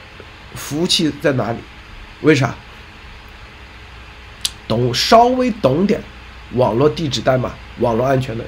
[0.55, 1.59] 服务器在哪里？
[2.21, 2.55] 为啥？
[4.69, 6.01] 懂稍微懂点
[6.55, 8.45] 网络地址代码、网络安全的，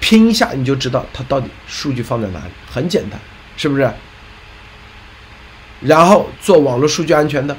[0.00, 3.20] 拼一下你就知道它到底数据放在哪里，很简单，
[3.56, 3.90] 是不是？
[5.80, 7.56] 然后做网络数据安全的，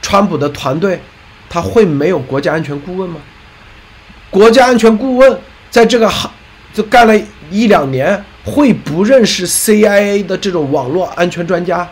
[0.00, 1.00] 川普的团队
[1.48, 3.20] 他会没有国家安全顾问吗？
[4.30, 5.38] 国家安全顾问
[5.70, 6.30] 在这个行
[6.72, 7.16] 就干了
[7.50, 11.88] 一两年，会不认识 CIA 的这种网络安全专家，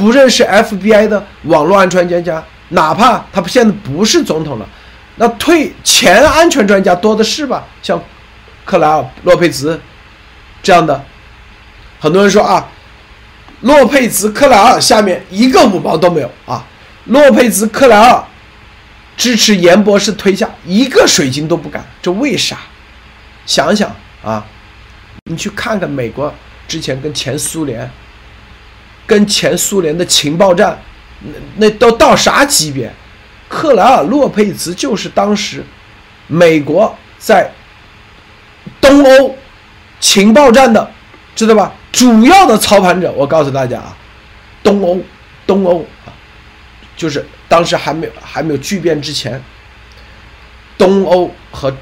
[0.00, 2.42] 不认识 FBI 的网络安全专家？
[2.70, 4.66] 哪怕他现在不是总统了，
[5.16, 7.66] 那退前安全专家多的是吧？
[7.82, 8.02] 像
[8.64, 9.78] 克莱尔、洛佩兹
[10.62, 11.04] 这样的，
[11.98, 12.66] 很多人说啊，
[13.60, 16.64] 洛佩兹、克莱尔下面一个五毛都没有啊，
[17.04, 18.24] 洛佩兹、克莱尔
[19.18, 22.56] 支持严博士推下一个水晶都不敢，这为啥？
[23.44, 23.94] 想想
[24.24, 24.46] 啊，
[25.24, 26.32] 你去看看美国
[26.66, 27.90] 之前跟前苏联。
[29.10, 30.80] 跟前苏联的情报站，
[31.24, 32.88] 那那都到啥级别？
[33.48, 35.64] 克莱尔·洛佩兹就是当时
[36.28, 37.50] 美国在
[38.80, 39.36] 东欧
[39.98, 40.88] 情报站的，
[41.34, 41.72] 知道吧？
[41.90, 43.10] 主要的操盘者。
[43.16, 43.96] 我告诉大家啊，
[44.62, 45.00] 东欧，
[45.44, 46.14] 东欧啊，
[46.96, 49.42] 就是当时还没有还没有巨变之前，
[50.78, 51.76] 东欧和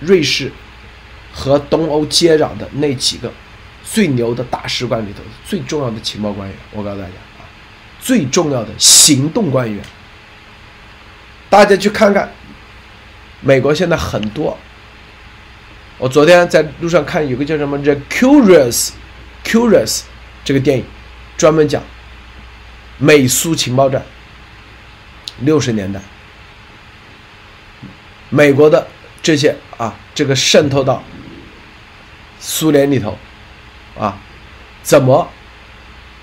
[0.00, 0.50] 瑞士
[1.32, 3.32] 和东欧接壤的那几个。
[3.92, 7.42] 最牛的大使馆里头最重要的情报官员，我告诉大家啊，
[8.00, 9.82] 最重要的行动官员，
[11.48, 12.30] 大家去看看，
[13.40, 14.56] 美国现在很多。
[15.98, 18.90] 我昨天在路上看有个叫什么《The Curious
[19.44, 19.98] Curious》
[20.44, 20.84] 这个电影，
[21.36, 21.82] 专门讲
[22.96, 24.00] 美苏情报站，
[25.40, 26.00] 六十年代，
[28.28, 28.86] 美国的
[29.20, 31.02] 这些啊，这个渗透到
[32.38, 33.18] 苏联里头。
[34.00, 34.16] 啊，
[34.82, 35.28] 怎么？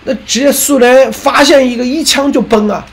[0.03, 2.85] 那直接苏联发现一个一枪就崩啊！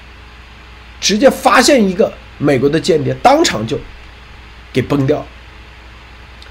[1.00, 3.78] 直接发现一个美国的间谍，当场就
[4.72, 5.24] 给崩掉。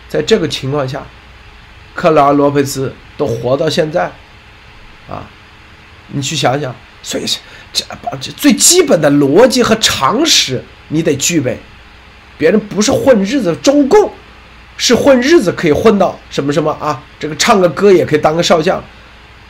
[0.07, 1.05] 在这个情况下，
[1.93, 4.11] 克拉罗佩斯都活到现在，
[5.09, 5.27] 啊，
[6.07, 7.25] 你去想想，所以
[7.73, 7.83] 这
[8.21, 11.59] 这最基本的逻辑和常识你得具备。
[12.37, 14.11] 别人不是混日子，中共。
[14.77, 17.01] 是混日子可以混到什么什么啊？
[17.19, 18.83] 这个唱个歌也可以当个少将，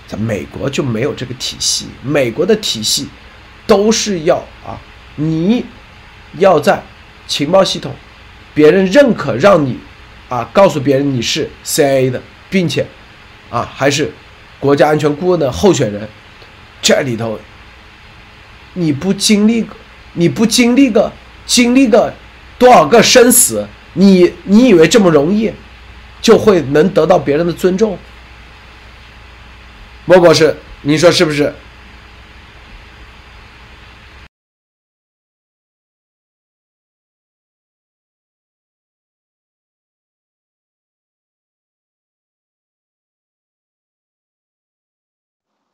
[0.05, 1.87] 在美国就没有这个体系。
[2.03, 3.07] 美国的体系
[3.65, 4.77] 都是要啊，
[5.15, 5.65] 你
[6.37, 6.83] 要在
[7.25, 7.93] 情报系统，
[8.53, 9.79] 别人认可让你
[10.29, 12.85] 啊告诉别人你是 CIA 的，并且
[13.49, 14.11] 啊还是
[14.59, 16.07] 国家安全顾问的候选人，
[16.81, 17.39] 这里头
[18.73, 19.65] 你不经历
[20.13, 21.11] 你不经历个
[21.45, 22.13] 经历个
[22.59, 23.65] 多少个生死？
[23.93, 25.53] 你你以为这么容易，
[26.21, 27.97] 就会能得到别人的尊重？
[30.05, 31.53] 莫博士，你说是不是？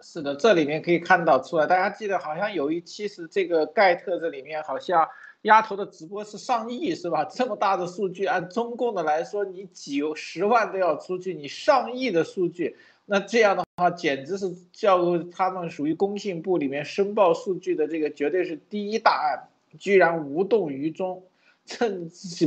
[0.01, 1.65] 是的，这里面可以看到出来。
[1.67, 5.07] 大家记得，好像有一期是这个盖特，这里面好像。
[5.43, 7.23] 丫头的直播是上亿是吧？
[7.23, 12.75] 这么大的数据，按中共的来说，你几十万都要出去，你上亿的数据，
[13.05, 19.47] 那这样的话简直是叫做他们属于工信部里面申报数据的这个绝对是第一大案，
[19.79, 21.23] 居然无动于衷，
[21.65, 21.87] 这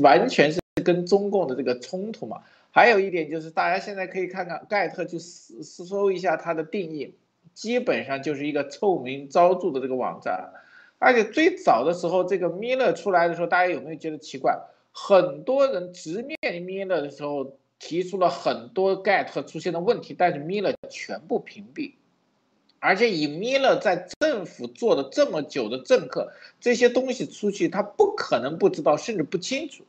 [0.00, 2.42] 完全是跟中共的这个冲突嘛。
[2.70, 7.14] 还有一点就是，大家现在可以看看盖特去搜搜一下它的定义，
[7.54, 10.52] 基本上就是一个臭名昭著的这个网站。
[11.04, 14.56] 而且最早的时候，这个米勒出来的时候，大家有没有觉得奇怪？
[14.92, 21.94] 很多人直面米勒的时候，提出了很多盖特出现的问题，但是米勒全部屏蔽。
[22.78, 29.82] 而且以米勒在政府做的这么久的政客，这些东西出去，他不可能不知道，甚至不清楚。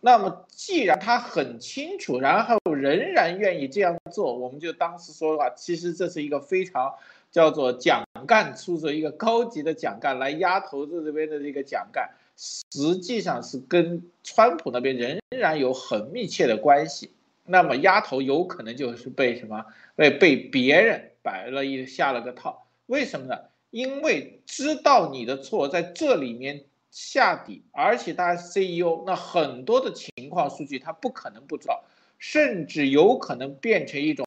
[0.00, 6.94] 那么既然他很清楚，然后仍然愿意这样做，我们就当时说的话，其实这是一个非常。
[7.30, 17.10] 叫做蒋干出着一个高级的蒋干来压头子这边的这个蒋干，实际上是跟川普那边仍然有很密切的关系。
[17.44, 19.64] 那么压头有可能就是被什么
[19.96, 22.66] 被被别人摆了一下了个套？
[22.86, 23.38] 为什么呢？
[23.70, 31.84] 因为知道你的错在这里面下底，而且他是 CEO，那很多的情况数据他不可能不知道，
[32.18, 34.26] 甚至有可能变成一种。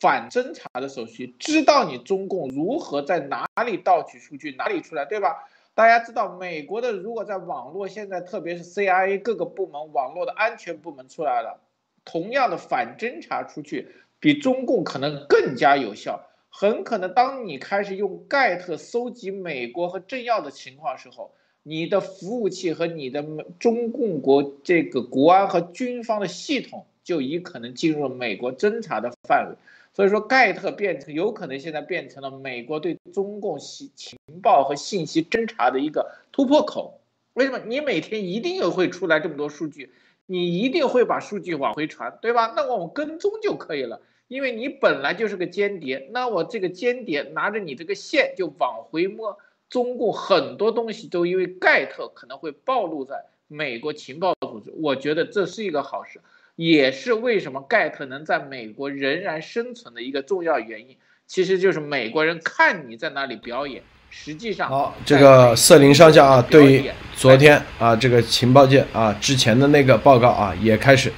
[0.00, 5.46] 反侦查的手续，知道你中共如何在哪里盗取数据，哪里出来，对吧？
[5.74, 11.60] 大家知道，美国的如果在网络现在，特别是 CIA 各个部门网络的安全部门出来了，
[12.04, 13.88] 同样的反侦查出去，
[14.18, 16.26] 比中共可能更加有效。
[16.48, 21.30] 很可能当你开始用盖特搜集美国和政要的情况时候，
[21.62, 23.22] 你的服务器和你的
[23.58, 29.56] 中共国这个国安和军方的系统就已可能进入了美国侦查的范围。
[29.92, 37.00] 所以说，盖特变成有可能现在变成了美国对中共情情报和信息侦查的一个突破口。
[37.34, 37.58] 为什么？
[37.66, 39.92] 你每天一定又会出来这么多数据，
[40.26, 42.52] 你一定会把数据往回传，对吧？
[42.56, 49.38] 那我们跟踪就可以了，因为你本来就是个间谍，那我这个间谍拿着你这个线就往回摸，
[49.68, 56.20] 中共很多东西都因为盖特可能会暴露在美国情报组织，我觉得这是一个好事，
[56.60, 60.94] 也是为什么盖特能在美国仍然生存的一个重要原因。
[61.26, 71.10] 其实就是美国人看你在那里表演，实际上好，这个瑟林上校啊，对于昨天啊这个情报界啊之前的那个报告啊，也开始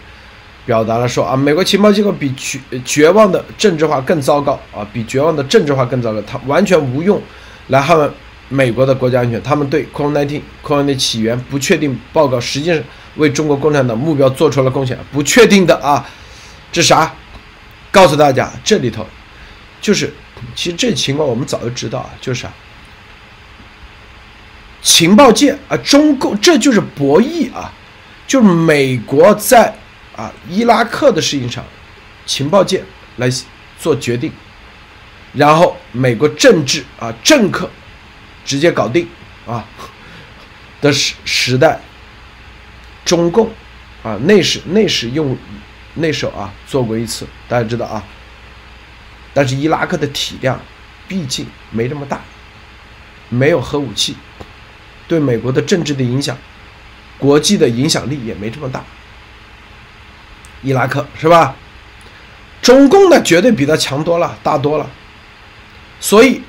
[0.64, 7.20] 表达了说啊，美国情报机构比绝绝望的政治化更糟糕啊，比绝望的政治化更糟糕，它完全无用
[7.66, 8.09] 来捍卫
[8.49, 9.43] 美国的国家安全。
[9.43, 12.80] 他们对 COVID-19 COVID 的起源不确定报告，实际上
[13.17, 14.99] 为中国共产党目标做出了贡献。
[15.13, 16.05] 不确定的啊，
[16.71, 17.13] 这啥？
[17.91, 19.07] 告诉大家，这里头。
[19.81, 20.13] 就是，
[20.55, 22.53] 其实这情况我们早就知道啊，就是啊，
[24.81, 27.73] 情报界啊，中共这就是博弈啊，
[28.27, 29.75] 就是美国在
[30.17, 31.65] 啊伊拉克的事情上，
[32.25, 32.83] 情报界
[33.17, 33.29] 来
[33.79, 34.33] 做决定，
[35.33, 37.69] 然后美国政治啊政客
[38.45, 39.09] 直接搞定
[39.47, 39.65] 啊
[40.81, 41.81] 的时时代，
[43.05, 43.50] 中共
[44.03, 45.36] 啊那时那时用
[45.94, 48.03] 那时候啊做过一次，大家知道啊。
[49.34, 50.61] 但是伊拉克的体量，
[51.09, 52.20] 毕竟没这么大，
[53.28, 54.16] 没有核武器，
[55.09, 56.36] 对美国的政治的影响，
[57.18, 58.84] 国际的影响力也没这么大。
[60.62, 61.57] 伊拉克是吧？
[62.61, 64.88] 中共呢，绝对比他强多了，大多了。
[65.98, 66.40] 所以，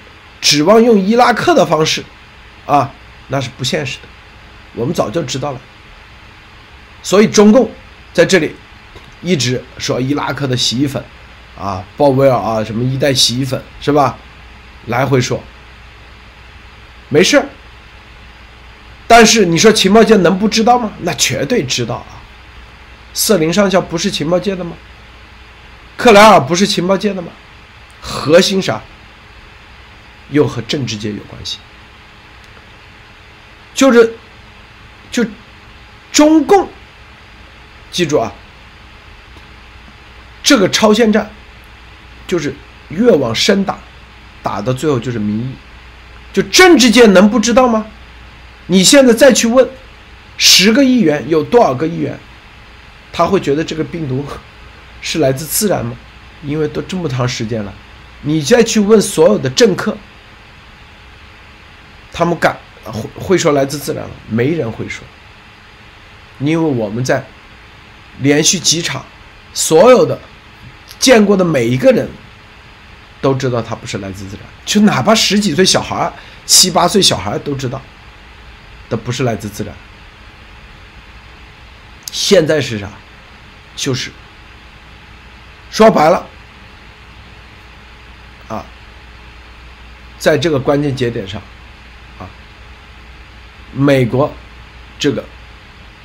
[0.42, 2.04] 指望用伊拉克的方式，
[2.66, 2.92] 啊，
[3.30, 4.08] 那是不现实的。
[4.76, 5.62] 我们早就知道了。
[7.04, 7.70] 所以，中共
[8.14, 8.56] 在这里
[9.22, 11.04] 一直说伊拉克的洗衣粉。
[11.56, 14.18] 啊，鲍威尔啊，什么一袋洗衣粉是吧？
[14.88, 15.40] 来回说，
[17.10, 17.46] 没事
[19.08, 20.92] 但是你说情报界能不知道吗？
[21.02, 22.18] 那绝对知道啊。
[23.14, 24.76] 瑟林上校不是情报界的吗？
[25.96, 27.32] 克莱尔不是情报界的吗？
[28.02, 28.82] 核心啥？
[30.32, 31.60] 又和政治界有关系。
[33.76, 34.16] 就是，
[35.12, 35.24] 就
[36.12, 36.68] 中共，
[37.94, 38.34] 记住啊，
[40.44, 41.32] 这个超限战。
[42.26, 42.56] 就是
[42.88, 43.78] 越往深打，
[44.42, 45.54] 打到最后就是民意，
[46.32, 47.86] 就政治界能不知道吗？
[48.68, 49.68] 你现在再去问
[50.38, 52.18] 十个议员，有多少个议员
[53.12, 54.26] 他会觉得这个病毒
[55.02, 55.96] 是来自自然吗？
[56.44, 57.74] 因为都这么长时间了，
[58.22, 59.96] 你再去问所有的政客，
[62.14, 64.12] 他们敢会会说来自自然吗？
[64.30, 65.04] 没人会说，
[66.40, 67.24] 因为我们在
[68.20, 69.06] 连续几场
[69.54, 70.20] 所有的。
[71.00, 72.10] 见过的每一个人
[73.20, 76.10] 都知道它不是来自自然，就哪怕十几岁小孩、
[76.46, 77.82] 七八岁小孩都知道，
[78.90, 79.76] 的不是来自自然。
[82.10, 82.90] 现在是啥？
[83.76, 84.12] 就是
[85.70, 86.26] 说白了
[88.48, 88.64] 啊，
[90.18, 91.42] 在这个关键节点上
[92.18, 92.30] 啊，
[93.74, 94.32] 美国
[94.98, 95.22] 这个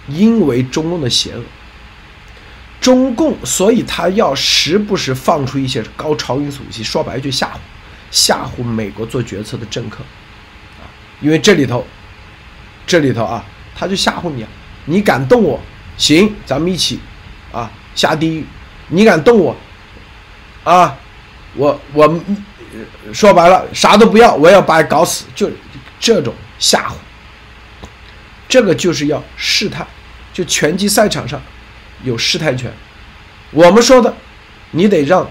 [0.08, 1.42] 因为中共的邪恶。
[2.88, 7.58] 中共，所以他要时不时放出一些高超音速武器，说白了就吓唬，
[8.10, 9.98] 吓唬美国做决策的政客，
[10.80, 10.88] 啊，
[11.20, 11.86] 因为这里头，
[12.86, 13.44] 这里头啊，
[13.76, 14.46] 他就吓唬你，
[14.86, 15.60] 你敢动我，
[15.98, 16.98] 行，咱们一起，
[17.52, 18.46] 啊，下地狱，
[18.88, 19.54] 你敢动我，
[20.64, 20.96] 啊，
[21.56, 22.18] 我我，
[23.12, 25.50] 说白了啥都不要，我要把你搞死，就
[26.00, 26.92] 这种吓唬，
[28.48, 29.86] 这个就是要试探，
[30.32, 31.38] 就拳击赛场上。
[32.04, 32.70] 有试探权，
[33.50, 34.14] 我们说的，
[34.70, 35.28] 你得让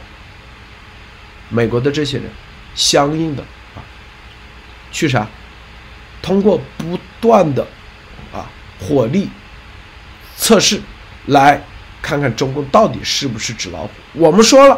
[1.50, 2.26] 美国的这些人
[2.76, 3.44] 相应的
[3.76, 3.80] 啊，
[4.92, 5.28] 去啥？
[6.22, 7.66] 通过不断的
[8.34, 8.50] 啊
[8.80, 9.30] 火力
[10.36, 10.82] 测试，
[11.28, 11.62] 来
[12.02, 13.90] 看看中共到底是不是纸老虎。
[14.14, 14.78] 我们说了，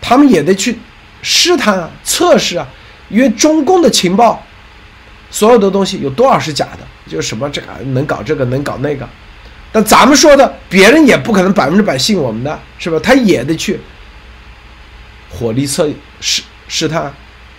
[0.00, 0.78] 他们也得去
[1.22, 2.66] 试探啊、测试啊，
[3.08, 4.44] 因为中共的情报
[5.30, 6.78] 所有的东西有多少是假的？
[7.06, 9.08] 就什么这个能搞这个，能搞那个。
[9.74, 12.96] 但咱们说的，别人也不可能百分之百信我们的，是吧？
[13.02, 13.80] 他也得去
[15.28, 17.12] 火力测试试探，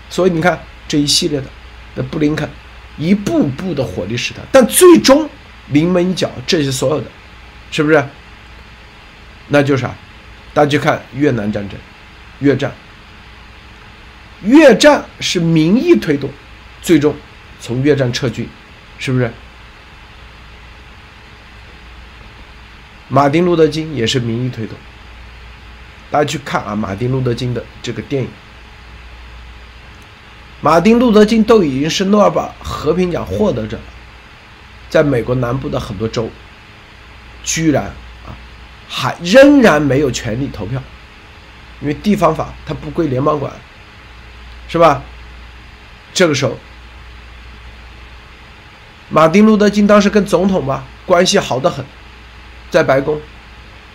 [0.09, 0.57] 所以你看
[0.87, 1.47] 这一系列的
[1.95, 2.49] 那布林肯
[2.97, 5.29] 一步步的火力试探，但最终
[5.71, 7.07] 临门一脚，这些所有的，
[7.69, 8.01] 是不是？
[9.49, 9.93] 那就是啥？
[10.53, 11.77] 大家去看越南战争，
[12.39, 12.71] 越战，
[14.41, 16.29] 越战是民意推动，
[16.81, 17.13] 最终
[17.59, 18.47] 从越战撤军，
[18.97, 19.29] 是不是？
[23.07, 24.75] 马丁·路德·金也是民意推动，
[26.09, 28.29] 大家去看啊，马丁·路德·金的这个电影。
[30.61, 33.83] 马丁·路德·金都已经是诺贝尔和平奖获得者了，
[34.89, 36.29] 在美国南部的很多州，
[37.43, 37.83] 居然
[38.25, 38.33] 啊
[38.89, 40.81] 还仍然没有权利投票，
[41.81, 43.51] 因为地方法它不归联邦管，
[44.67, 45.03] 是吧？
[46.11, 46.57] 这个时候，
[49.09, 51.85] 马丁路德金当时跟总统吧关系好得很，
[52.75, 53.17] 在白宫，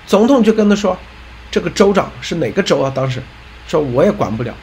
[0.06, 0.96] 总统就跟他说，
[1.50, 2.90] 这个州长是哪个州啊？
[2.94, 3.22] 当时
[3.68, 4.54] 说我也管不了。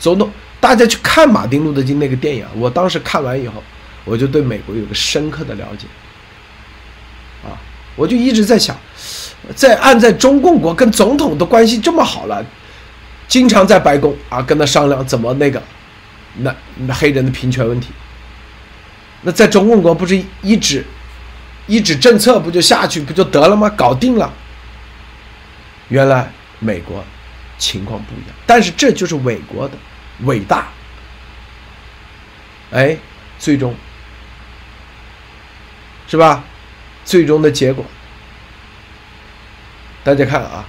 [0.00, 3.62] 总统，大家去看马丁路德金那个电影，我当时看完以后，
[4.04, 5.86] 我就对美国有个深刻的了解。
[7.44, 7.54] 啊，
[7.94, 8.76] 我就一直在想，
[9.54, 12.44] 在按在中共国跟总统的关系这么好了，
[13.28, 15.62] 经常在白宫啊跟他商量怎么那个，
[16.38, 16.52] 那
[16.88, 17.90] 那黑人的平权问题。
[19.22, 20.84] 那在中共国不是一直
[21.66, 23.68] 一纸政策不就下去不就得了吗？
[23.70, 24.32] 搞定了。
[25.88, 27.04] 原来美国
[27.58, 29.74] 情况不一样，但是这就是美国的
[30.24, 30.68] 伟大。
[32.70, 32.96] 哎，
[33.38, 33.74] 最终
[36.06, 36.42] 是吧？
[37.04, 37.84] 最终的结果，
[40.02, 40.64] 大家看啊，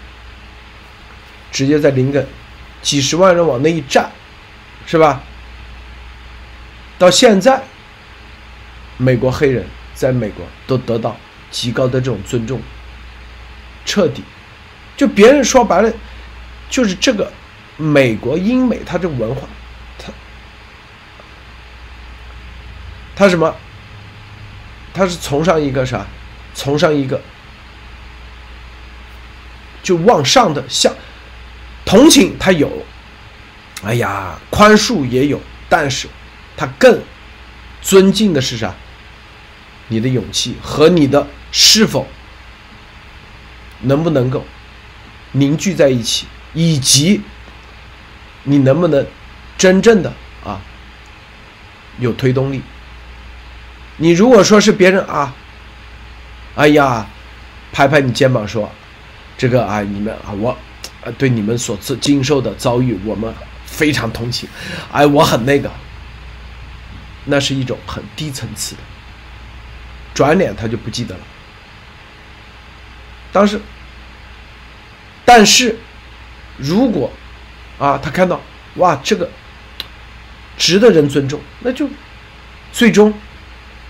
[1.51, 2.27] 直接在林肯，
[2.81, 4.11] 几十万人往那一站，
[4.85, 5.23] 是吧？
[6.97, 7.63] 到现在，
[8.97, 9.65] 美国黑人
[9.95, 11.17] 在美国都得到
[11.49, 12.61] 极高的这种尊重，
[13.85, 14.21] 彻底，
[14.95, 15.91] 就别人说白了，
[16.69, 17.31] 就是这个
[17.77, 19.47] 美国英美它这个文化，
[19.97, 20.13] 它
[23.15, 23.55] 它什么？
[24.93, 26.05] 它是崇尚一个啥？
[26.53, 27.19] 崇尚一个
[29.83, 30.93] 就往上的，向
[31.85, 32.85] 同情他有，
[33.83, 35.39] 哎呀，宽恕也有，
[35.69, 36.07] 但是
[36.57, 37.01] 他更
[37.81, 38.73] 尊敬的是啥？
[39.87, 42.07] 你的勇气和你的是否
[43.81, 44.45] 能不能够
[45.33, 47.21] 凝聚在一起，以及
[48.43, 49.05] 你能不能
[49.57, 50.13] 真正的
[50.43, 50.61] 啊
[51.99, 52.61] 有推动力？
[53.97, 55.33] 你如果说是别人啊。
[56.55, 57.05] 哎呀，
[57.73, 58.71] 拍拍你肩膀说
[59.37, 60.57] ：“这个啊，你们啊，我，
[61.01, 64.47] 呃，对你们所经经受的遭遇，我们非常同情。
[64.89, 65.69] 哎，我很那个，
[67.25, 68.81] 那是一种很低层次的。
[70.15, 71.21] 转脸他就不记得了。
[73.31, 73.61] 当时，
[75.23, 75.77] 但是，
[76.57, 77.11] 如果
[77.77, 78.41] 啊，他看到
[78.77, 79.29] 哇，这个
[80.57, 81.87] 值得人尊重，那就
[82.73, 83.13] 最终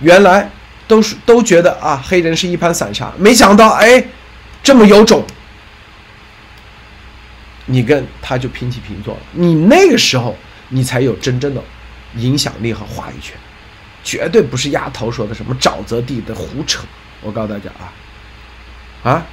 [0.01, 0.49] 原来。”
[0.87, 4.05] 都是都觉得啊，黑人是一盘散沙，没想到哎，
[4.61, 5.25] 这么有种，
[7.65, 9.19] 你跟他就平起平坐了。
[9.31, 10.37] 你那个时候，
[10.69, 11.63] 你才有真正的
[12.17, 13.35] 影响力和话语权，
[14.05, 16.85] 绝对不是丫头说的什么沼泽地的胡扯。
[17.21, 19.25] 我告诉大家啊，啊，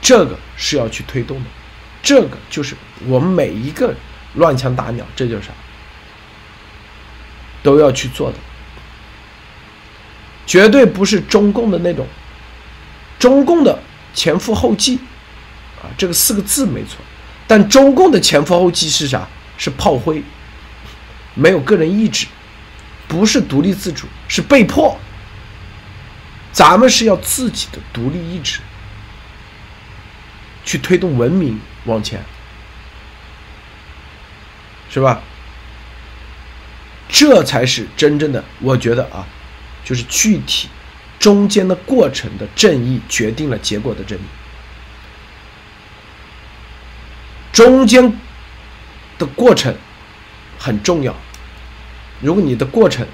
[0.00, 1.44] 这个是要去推动的，
[2.02, 2.74] 这个就是
[3.06, 3.94] 我们每一个
[4.34, 5.52] 乱枪打鸟，这就是啥，
[7.62, 8.38] 都要去做的。
[10.46, 12.06] 绝对不是中共的那种，
[13.18, 13.78] 中共的
[14.14, 14.96] 前赴后继，
[15.82, 16.96] 啊，这个四个字没错，
[17.46, 19.28] 但中共的前赴后继是啥？
[19.58, 20.22] 是炮灰，
[21.36, 22.26] 没有个人意志，
[23.06, 24.98] 不是独立自主，是被迫。
[26.50, 28.58] 咱们是要自己的独立意志，
[30.64, 32.20] 去推动文明往前，
[34.90, 35.22] 是吧？
[37.08, 39.24] 这才是真正的，我觉得啊。
[39.84, 40.68] 就是具体
[41.20, 44.22] 中间的过程的正义决定了结果的正义，
[47.52, 48.12] 中间
[49.16, 49.72] 的过程
[50.58, 51.14] 很重要。
[52.20, 53.06] 如果你的过程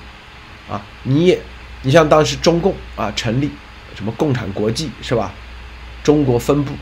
[0.71, 1.41] 啊，你也
[1.83, 3.51] 你像当时中共啊成立
[3.95, 5.33] 什么共产国际是吧？
[6.03, 6.73] 中国分部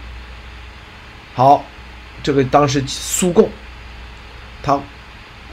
[1.34, 1.64] 好，
[2.22, 3.48] 这个当时苏共
[4.62, 4.80] 他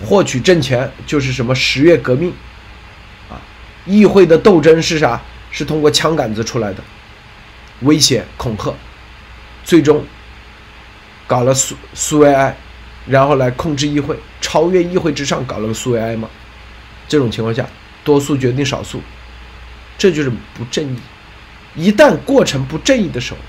[0.06, 2.32] 获取政权就是什么十月革命。
[3.30, 3.40] 啊
[3.86, 5.22] 议会的斗争是啥？
[5.50, 6.84] 是通过枪杆子出来的，
[7.82, 8.74] 威胁恐吓，
[9.64, 10.06] 最终
[11.26, 12.56] 搞了苏苏维埃，
[13.08, 16.30] 然后来控制议会，超越议会之上搞了个苏维埃嘛？
[17.08, 17.66] 这种情况下，
[18.04, 19.02] 多数决定少数，
[19.98, 21.00] 这就是不正义。
[21.76, 23.40] 一旦过程不正义的时候，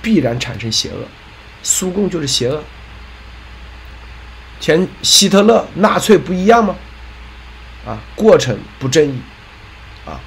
[0.00, 0.98] 必然产生邪恶。
[1.62, 2.62] 苏共就是邪恶，
[4.60, 6.76] 前希特勒、纳粹不一样吗？
[7.86, 9.18] 啊，过程不正义。
[10.06, 10.20] 啊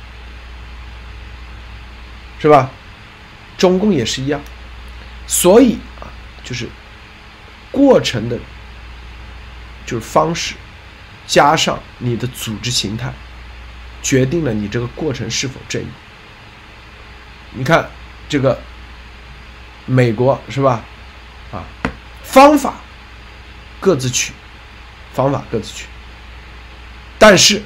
[2.40, 2.70] 是吧？
[3.58, 4.40] 中共也是一样，
[5.26, 6.06] 所以啊，
[6.44, 6.68] 就是
[7.72, 8.38] 过程的，
[9.88, 10.54] 就是方式，
[11.28, 13.14] 加上你的组织形态，
[14.02, 15.88] 决定了你这个过程是否正义。
[17.52, 17.88] 你看
[18.28, 18.60] 这个
[19.86, 20.84] 美国是吧？
[21.52, 21.64] 啊，
[22.24, 22.76] 方法
[23.80, 24.34] 各自取，
[25.14, 25.86] 方法各自取，
[27.20, 27.62] 但是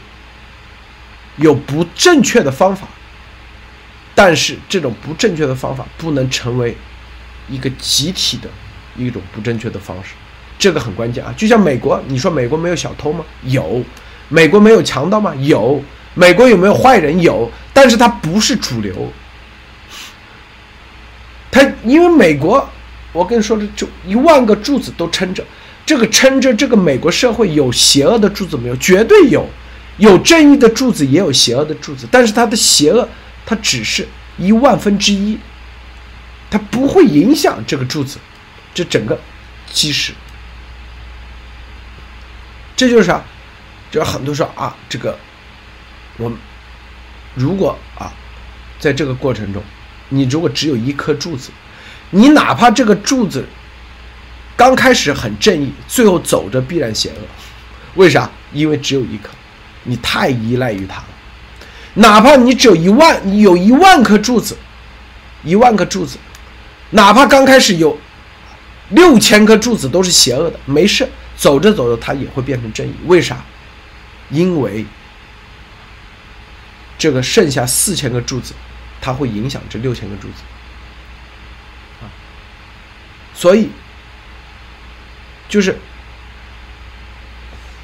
[1.38, 2.88] 有不正确的方法。
[4.14, 6.76] 但是这种不正确的方法不能成为
[7.50, 8.50] 一个集体的
[8.96, 10.14] 一种不正确的方式，
[10.62, 11.34] 这个很关键啊。
[11.36, 13.26] 就像美国，你说美国没有小偷吗？
[13.46, 13.84] 有。
[14.30, 15.34] 美国没有强盗吗？
[15.36, 15.84] 有。
[16.14, 17.20] 美国有没有坏人？
[17.20, 17.52] 有。
[17.74, 19.12] 但是它不是主流。
[21.50, 22.70] 它因为美国，
[23.12, 25.44] 我跟你说的就一万个柱子都撑着，
[25.84, 28.76] 这个撑着这个美国社会有邪恶的柱子没有？
[28.78, 29.46] 绝对有。
[29.98, 33.08] 有正义的柱子，也有邪恶的柱子，但是它的邪恶，
[33.46, 34.08] 它只是
[34.38, 35.38] 一万分之一，
[36.50, 38.18] 它不会影响这个柱子，
[38.74, 39.20] 这整个
[39.72, 40.14] 基石。
[42.82, 43.22] 这就是啥？
[43.92, 45.16] 就很多说啊，这个
[46.18, 46.36] 我们
[47.36, 48.12] 如果啊，
[48.80, 49.62] 在这个过程中，
[50.10, 51.52] 你如果只有一颗柱子，
[52.10, 53.46] 你哪怕这个柱子
[54.58, 57.18] 刚开始很正义，最后走着必然邪恶。
[57.94, 58.28] 为啥？
[58.52, 59.30] 因为只有一颗。
[59.84, 61.06] 你太依赖于它了，
[61.94, 64.58] 哪怕你只有一万，你有一万颗柱子，
[65.44, 66.18] 一万颗柱子，
[66.90, 67.96] 哪怕刚开始有
[68.90, 71.08] 六千颗柱子都是邪恶的，没事，
[71.42, 72.94] 走着走着它也会变成正义。
[73.08, 73.44] 为啥？
[74.30, 74.86] 因为
[77.00, 78.54] 这个剩下四千个柱子，
[79.02, 80.44] 它会影响这六千个柱子
[82.02, 82.06] 啊，
[83.34, 83.70] 所以
[85.50, 85.76] 就是。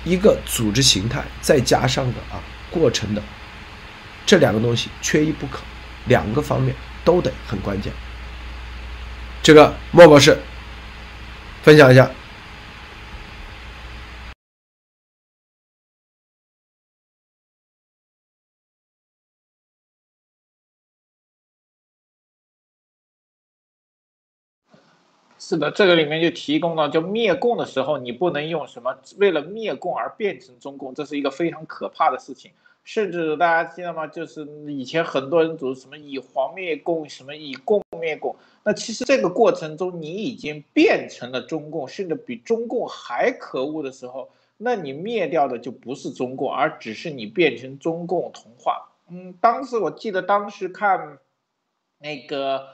[0.05, 2.39] 一个组织形态，再加上个啊
[2.72, 3.22] 过程的
[4.26, 5.60] 这两个东西缺一不可，
[6.05, 7.91] 两个方面都得很关键。
[9.43, 10.39] 这个莫博士
[11.62, 12.10] 分享一下。
[25.40, 32.52] 是的，这个里面就提供了，就灭共的时候，你不能用什么为了灭共而变成中共，这是一个非常可怕的事情。
[32.84, 34.08] 甚至大家记得吗？
[34.08, 38.36] 就是以前很多人组什么以黄灭共，什么以共灭共。
[38.64, 48.90] 那其实这个过程中，你已经变成了中共，甚至比中共还可恶的时候，那你灭掉的就不是中共，而只是你变成中共同化。
[49.10, 51.20] 嗯，当时我记得当时看
[52.00, 52.68] 那个。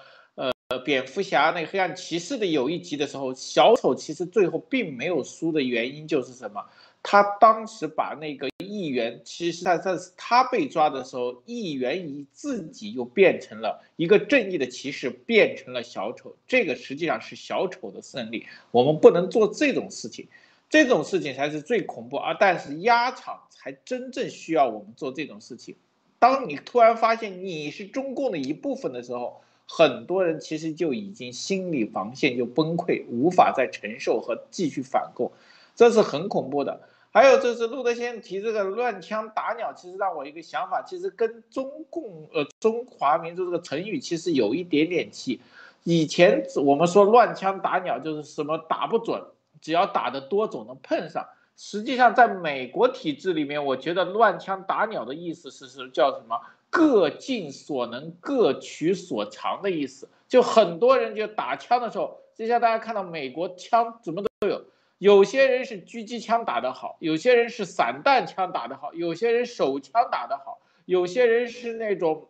[0.80, 6.64] 蝙蝠侠那个黑暗骑士的有一集的时候，小丑其实最后并没有输的原因就是什么？
[7.06, 16.38] 他当时把那个议员，其实他在他被抓的时候，议员以自己又变成了一个正义的骑士，变成了小丑。
[16.48, 18.46] 这个实际上是小丑的胜利。
[18.72, 20.30] 我们不能做这种事情，
[20.70, 22.16] 这种事情才是最恐怖。
[22.16, 25.76] 而但是压场才真正需要我们做这种事情。
[26.20, 29.42] 当你突然发现你是中共的一部分的时候。
[29.68, 35.32] 很多人其实就已经心理防线就崩溃，无法再承受和继续反攻，
[35.76, 36.82] 这是很恐怖的。
[37.12, 45.40] 还有就是路德先生提这个乱枪打鸟，其实让我一个想法，其实跟中共呃中华民族这个成语其实有一点点气。
[45.84, 49.22] 以前我们说乱枪打鸟就是什么打不准，
[49.62, 51.28] 只要打得多总能碰上。
[51.56, 56.42] 实际上在美国体制里面，我觉得乱枪打鸟的意思是是叫什么？
[56.74, 60.10] 各尽所能，各取所长的意思。
[60.28, 64.66] 就很多人就打枪的时候，就像大家看到美国枪怎么都有，
[64.98, 72.30] 有些人是狙击枪打得好，有些人是散弹枪打得好，有些人手枪打得好，有些人是那种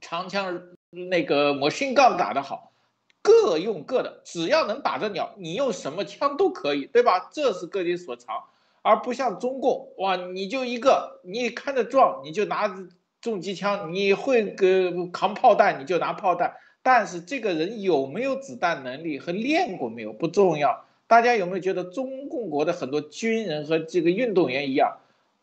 [0.00, 0.60] 长枪
[0.90, 2.72] 那个魔性杠打得好，
[3.22, 7.30] 各用各的，只要能打着鸟，你用什么枪都可以，对吧？
[7.32, 8.42] 这是各尽所长，
[8.82, 12.74] 而不像中共，哇，你就一个，你看着壮，你就拿着。
[13.20, 16.54] 重机枪，你会个扛炮弹，你就拿炮弹。
[16.82, 20.84] 但是这个人有没有子弹能力和练过没有不重要。
[21.06, 24.96] 大家有没有觉得中共国的很多军人和这个运动员一样，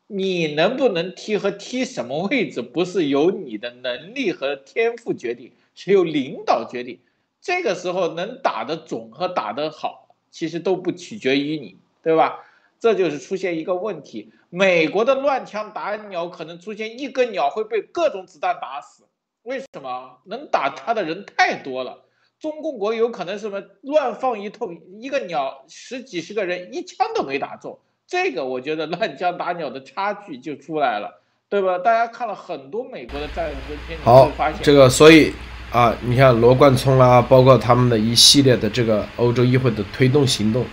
[0.08, 7.00] 你能不能踢和踢什么位置，不是由你的能力和天赋决定，是由领导决定。
[7.42, 12.44] 这个时候能打得准和打得好，其实都不取决于你，对吧？
[12.80, 19.04] 这就是出现一个问题，美国的乱枪打鸟可能出现一个鸟会被各种子弹打死，
[19.44, 20.18] 为什么？
[20.26, 22.06] 能打他的人太多了。
[22.40, 31.20] 中共国有可能什么乱放一通，一个鸟十几十个人一枪都没打中，这个我觉得乱枪打鸟的差距就出来了，
[31.50, 31.80] 对吧？
[31.80, 35.34] 大家看了很多美国的战争片，好，发现这个，所以
[35.74, 40.64] 啊，你看罗贯聪啊，包括他们的一系列的这个欧洲议会的推动行动。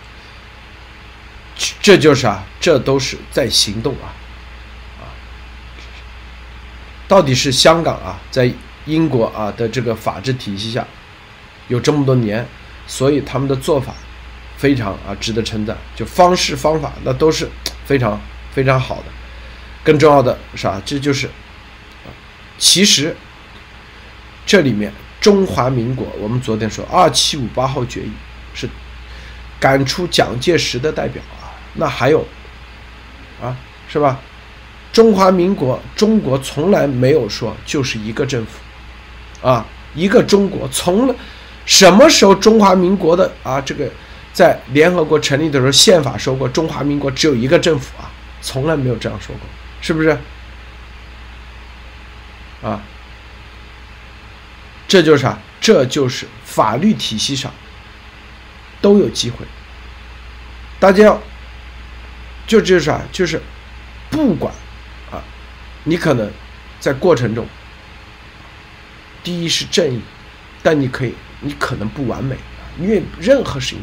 [1.81, 4.11] 这就是啊，这都是在行动啊，
[4.99, 5.07] 啊，
[7.07, 8.53] 到底是香港啊，在
[8.87, 10.85] 英国啊的这个法治体系下
[11.69, 12.45] 有这么多年，
[12.87, 13.95] 所以他们的做法
[14.57, 17.49] 非常啊值得称赞，就方式方法那都是
[17.85, 18.21] 非常
[18.53, 19.05] 非常好的。
[19.85, 22.11] 更重要的是啊，这就是啊，
[22.59, 23.17] 其实
[24.45, 28.11] 这里面中华民国，我们昨天说二七五八号决议
[28.55, 28.69] 是。
[29.61, 31.44] 赶出蒋介石的代表啊，
[31.75, 32.27] 那还有
[33.43, 33.57] 啊，
[33.89, 34.19] 是吧？
[34.93, 41.15] 中华民国，中国从来没有说就是一个政府啊，一个中国，从
[41.67, 43.91] 什么时候中华民国的啊这个
[44.33, 48.11] 在联合国成立的时候，宪法说过中华民国只有一个政府啊，
[48.41, 49.49] 从来没有这样说过，
[49.81, 50.17] 是不是？
[52.63, 52.81] 啊，
[54.87, 55.39] 这就是啥？
[55.61, 57.51] 这就是法律体系上
[58.81, 59.39] 都有机会，
[60.79, 61.23] 大家要
[62.47, 63.01] 就这是啥？
[63.11, 63.41] 就是
[64.11, 64.53] 不管
[65.11, 65.23] 啊，
[65.85, 66.31] 你可能
[66.79, 67.47] 在过程中，
[69.23, 70.01] 第一是正义，
[70.63, 73.79] 但你可以，你可能不完美啊，因为任何事情，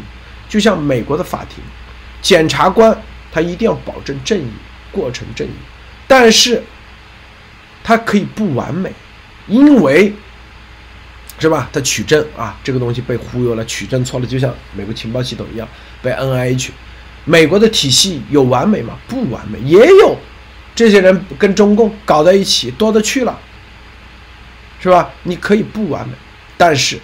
[0.47, 1.63] 就像美国的法庭，
[2.21, 2.95] 检察官
[3.31, 4.51] 他一定要保证正义，
[4.91, 5.51] 过程正义，
[6.07, 6.63] 但是
[7.83, 8.93] 他可以不完美，
[9.47, 10.13] 因为。
[11.39, 11.67] 是吧？
[11.73, 15.67] 他取证啊，这个东西被忽悠了，取证错了，就像美国情报系统一样
[15.99, 16.71] 被 N I H。
[17.25, 18.97] 美国的体系有完美吗？
[19.07, 20.17] 不完美，也有
[20.75, 23.39] 这些人跟中共搞在一起，多的去了，
[24.79, 25.09] 是吧？
[25.23, 26.13] 你可以不完美，
[26.57, 26.99] 但是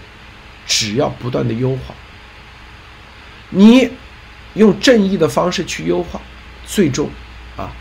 [0.66, 1.94] 只要不断的优化，
[3.50, 3.90] 你
[4.56, 6.20] 用正义的方式去优化，
[6.66, 7.10] 最终
[7.56, 7.72] 啊，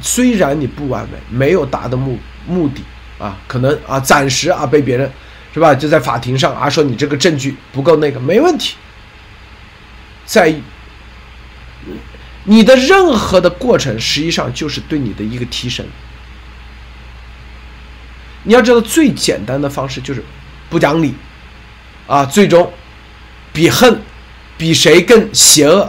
[0.00, 2.82] 虽然你不完美，没有达到目目的
[3.18, 5.10] 啊，可能啊暂时啊被别人。
[5.52, 5.74] 是吧？
[5.74, 8.76] 就在法庭上啊，说你这个证据不够那个，没问题。
[10.24, 10.54] 在
[12.50, 15.86] 你的任何的过程，实际上就是对你的一个提升。
[18.42, 20.24] 你要知道，最简单的方式就是
[20.68, 21.14] 不讲理
[22.08, 22.72] 啊，最终
[23.52, 24.02] 比恨
[24.58, 25.82] 比谁更邪恶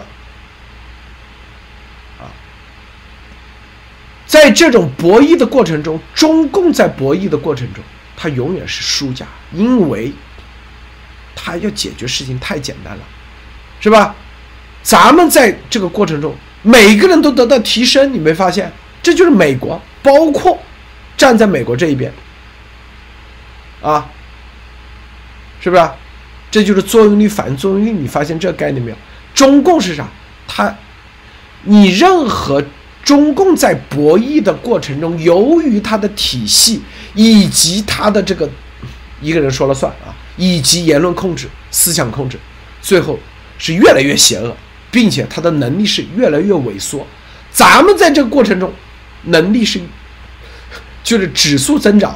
[2.20, 2.30] 啊。
[4.28, 7.84] 在这种博弈的过程中，中共在博弈的过程中。
[8.16, 10.14] 他永远是输家，因为
[11.36, 13.04] 他要解决事情太简单了，
[13.80, 14.16] 是吧？
[14.84, 18.72] 咱们在这个过程中，每个人都得到提升，你没发现？
[19.02, 20.58] 这就是美国，包括
[21.18, 22.12] 站在美国这一边，
[23.82, 24.10] 啊，
[25.60, 25.90] 是不是？
[26.50, 28.98] 这就是作用力反作用力，你发现这个概念没有？
[29.34, 30.08] 中共是啥？
[30.48, 30.76] 他，
[31.64, 32.64] 你任何。
[33.04, 36.80] 中共在博弈的过程中，由于它的体系
[37.16, 38.48] 以及它的这个
[39.20, 42.38] 一个人说了算啊，以及言论控制、思想控制，
[42.80, 43.20] 最后
[43.58, 44.56] 是越来越邪恶，
[44.92, 47.08] 并且他的能力是越来越萎缩。
[47.52, 48.72] 咱们在这个过程中，
[49.24, 49.82] 能力是
[51.04, 52.16] 就是指数增长，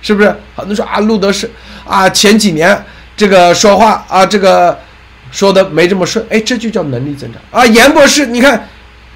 [0.00, 0.34] 是不是？
[0.54, 1.50] 很多说啊，路德是
[1.84, 2.84] 啊，前几年
[3.16, 4.80] 这个说话啊，这个
[5.30, 7.66] 说的没这么顺，哎，这就叫能力增长啊。
[7.66, 8.68] 严博士，你看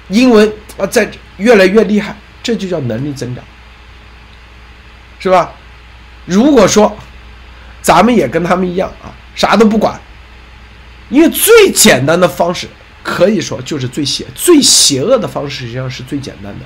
[0.09, 0.51] 英文。
[0.77, 3.43] 啊，在越来越厉害，这就叫能力增长，
[5.19, 5.51] 是吧？
[6.25, 6.97] 如果说
[7.81, 9.99] 咱们也跟他们一样啊，啥都不管，
[11.09, 12.67] 因为最简单的方式，
[13.03, 16.65] 可以说就是最邪、最邪恶的方式，实际上是最简单的。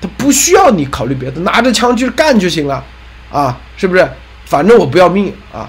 [0.00, 2.84] 他不需要你考虑别的，拿着枪去干就行了，
[3.30, 4.10] 啊，是不是？
[4.44, 5.68] 反正我不要命啊，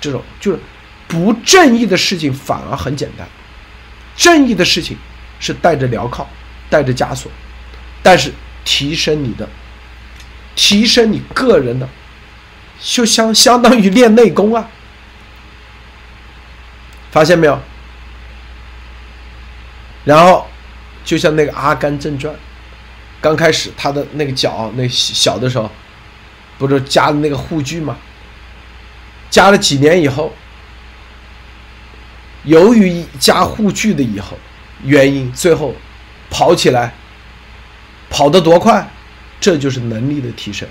[0.00, 0.58] 这种就是
[1.06, 3.28] 不正义的事情反而很简单，
[4.16, 4.96] 正义的事情。
[5.40, 6.26] 是带着镣铐，
[6.68, 7.30] 带着枷锁，
[8.02, 8.32] 但是
[8.64, 9.48] 提升你的，
[10.56, 11.88] 提升你个人的，
[12.80, 14.68] 就相相当于练内功啊！
[17.12, 17.56] 发现没有？
[20.04, 20.46] 然后
[21.04, 22.34] 就像那个《阿甘正传》，
[23.20, 25.70] 刚开始他的那个脚那小的时候，
[26.58, 27.96] 不是加的那个护具吗？
[29.30, 30.32] 加了几年以后，
[32.44, 34.38] 由于加护具的以后。
[34.84, 35.74] 原因最后
[36.30, 36.94] 跑起来
[38.08, 38.88] 跑得多快，
[39.40, 40.68] 这就是能力的提升。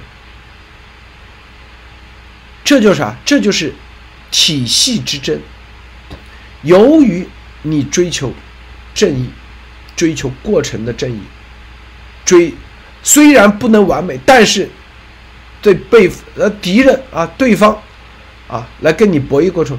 [2.64, 3.14] 这就是啥？
[3.26, 3.76] 这就是
[4.32, 5.38] 体系之争。
[6.62, 7.28] 由于
[7.64, 8.32] 你追求
[8.98, 9.30] 正义，
[9.96, 11.22] 追求过程的正义，
[12.26, 12.52] 追
[13.04, 14.68] 虽然不能完美，但是
[15.62, 17.80] 对被呃敌人啊对方
[18.48, 19.78] 啊来跟你博弈过程，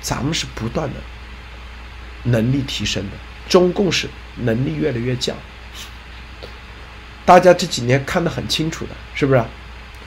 [0.00, 0.94] 咱们是不断的
[2.22, 3.10] 能力提升的。
[3.50, 5.36] 中共是能力越来越强，
[7.26, 9.44] 大家这几年看得很清楚的，是不是？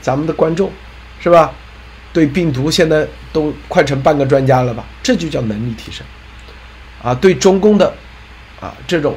[0.00, 0.72] 咱们的观众，
[1.22, 1.52] 是吧？
[2.12, 4.84] 对病毒现在都快成半个专家了吧？
[5.02, 6.04] 这就叫能力提升，
[7.02, 7.94] 啊，对中共的，
[8.60, 9.16] 啊这种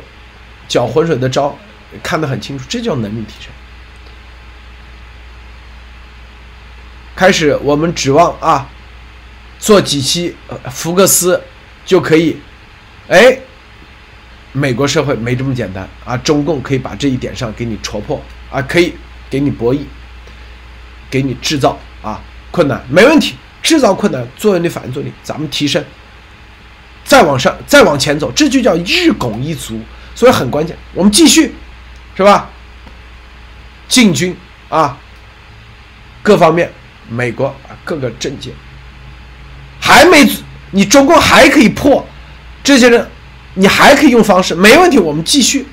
[0.68, 1.58] 搅浑水的招
[2.04, 3.52] 看得很清楚，这叫能力提升。
[7.16, 8.70] 开始我们指望啊，
[9.60, 10.36] 做几期
[10.72, 11.42] 福克斯
[11.86, 12.38] 就可以，
[13.08, 13.40] 哎。
[14.52, 16.18] 美国社会没这么简单啊！
[16.18, 18.20] 中共可以把这一点上给你戳破
[18.50, 18.96] 啊，可以
[19.30, 19.82] 给你博弈，
[21.08, 22.20] 给你制造啊
[22.50, 23.36] 困难，没问题。
[23.62, 25.86] 制造困难，作用力、反应作用力，咱们提升。
[27.10, 29.82] 再往上，再往前走，这就叫日拱一卒，
[30.14, 30.78] 所以很关键。
[30.94, 31.56] 我们继续，
[32.16, 32.48] 是吧？
[33.88, 34.38] 进军
[34.70, 34.96] 啊，
[36.22, 36.72] 各方面，
[37.10, 38.52] 美国啊，各个政界
[39.82, 40.24] 还没，
[40.70, 42.08] 你中共还可以破
[42.64, 43.10] 这些人，
[43.56, 45.66] 你还可以用方式，没问题，我们继续，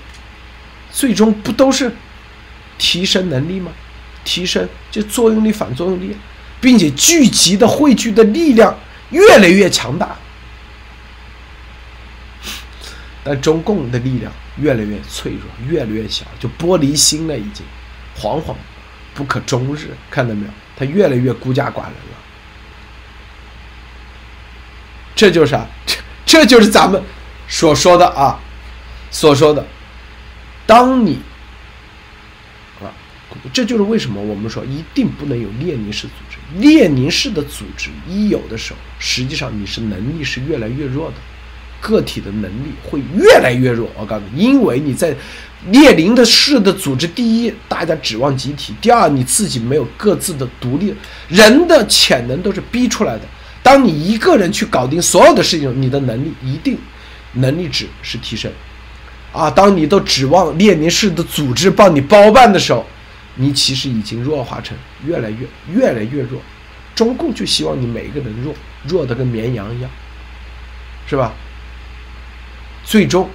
[0.90, 1.94] 最终不都是
[2.78, 3.70] 提升能力吗？
[4.24, 6.16] 提升就作用力、反作用力，
[6.62, 8.74] 并且聚集的汇聚的力量
[9.10, 10.16] 越来越强大。
[13.28, 17.66] 但中共的力量越来越脆弱，越来越小，就玻璃心了，已经
[18.16, 18.54] 惶惶
[19.16, 19.90] 不可终日。
[20.08, 20.52] 看到没有？
[20.76, 22.16] 他越来越孤家寡人了。
[25.16, 25.66] 这就是啥？
[25.84, 27.02] 这 这就是咱们
[27.48, 28.38] 所说的啊，
[29.10, 29.66] 所说的。
[30.64, 31.18] 当你
[32.80, 32.86] 啊，
[33.52, 36.60] 这就是为什么我们说一定不能有列宁式组织。
[36.60, 41.16] 列宁式的组织一有的时候，实际上你是能力是越来越弱的。
[41.80, 45.14] 个体的能力会越来越弱，我告诉你，因为你在
[45.70, 50.94] 列宁的式的组织，第一，大家指望集体；第二，你自己没有各自的独立，
[51.28, 53.22] 人的潜能都是逼出来的。
[53.62, 56.78] 当你一个人去搞定所有的事情，你的能力一定
[57.32, 58.50] 能力值是提升。
[59.32, 62.86] 啊，当你都指望列宁式的组织帮你包办的时候，
[63.34, 66.40] 你其实已经弱化成越来越越来越弱。
[66.94, 68.54] 中共就希望你每一个人弱，
[68.86, 69.90] 弱的跟绵羊一样，
[71.06, 71.34] 是吧？
[72.86, 73.28] 最终，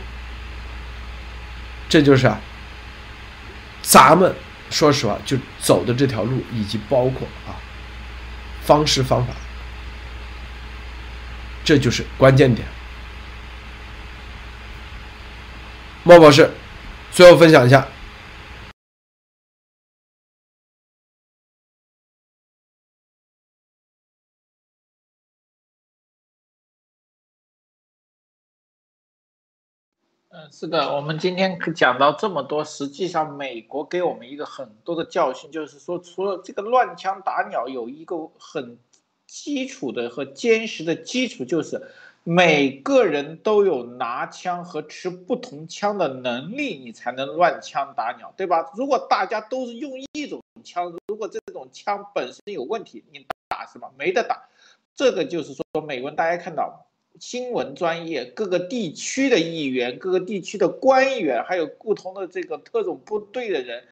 [1.89, 2.39] 这就是啊，
[3.81, 4.33] 咱们
[4.69, 7.51] 说实话就走的这条路，以及包括啊
[8.63, 9.33] 方式方法，
[11.65, 12.65] 这就是关键点。
[16.03, 16.49] 莫博士，
[17.11, 17.85] 最后分享一下。
[30.51, 38.77] 是的，我们今天讲到这么多，实际上美国给我们一个很多的教训，就是说，除了这个乱枪打鸟，有一个很
[39.25, 41.81] 基础的和坚实的基础，就是
[42.25, 48.69] 每个人都有拿枪和持不同枪的能力，你才能乱枪打鸟，对吧？
[48.75, 53.89] 如果大家都是用一种枪，如果这种枪本身有问题，你打什么？
[53.97, 54.49] 没得打。
[54.93, 56.87] 这个就是说，美国人大家看到。
[57.19, 63.83] 新闻专业，各个地区的议员，各个地区的官员，还有不同的这个特种部队的人，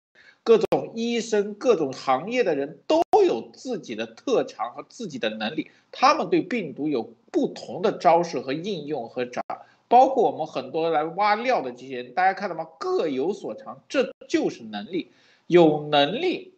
[0.43, 9.43] 各种医生，各种行业的人都有自己的特长和自己的能力，他们对病毒有不同的招式和应用和掌，
[9.87, 12.67] 包括我们很多来挖料的这些人，大家看到吗？
[12.79, 15.11] 各有所长，这就是能力，
[15.45, 16.55] 有能力，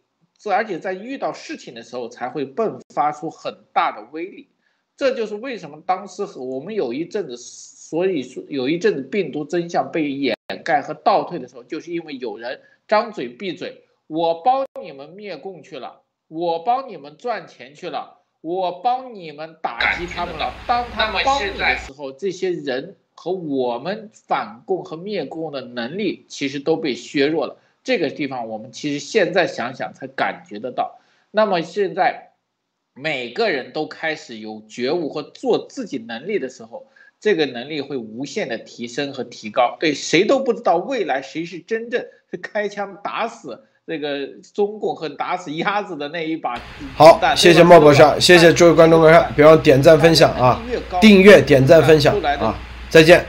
[0.50, 4.48] 而且在遇到事情的时候才会迸发出很大的威力。
[4.96, 20.54] 这就是为什么当时我们有一阵子，所以说有一阵子病毒真相被掩盖和倒退的时候，就是因为有人张嘴闭嘴，我帮你们灭共去了，我帮你们赚钱去了，我帮你们打击他们了。
[20.68, 27.56] 当他们帮你的时候，这些人和我们反共和灭共的能力其实都被削弱了。
[27.82, 31.00] 这个地方我们其实现在想想才感觉得到。
[31.30, 32.28] 那么现在。
[32.94, 36.86] 每个人都开始有觉悟和做自己能力的时候，
[37.20, 39.76] 这个能力会无限的提升和提高。
[39.80, 46.54] 对，谁都不知道未来谁是真正是开枪打死这个中共和打死鸭子的那一把。
[46.94, 50.62] 好，谢谢莫博士，谢谢诸位观众观看，别忘点赞分享啊，
[51.00, 52.56] 订阅点赞分享啊，
[52.88, 53.20] 再见。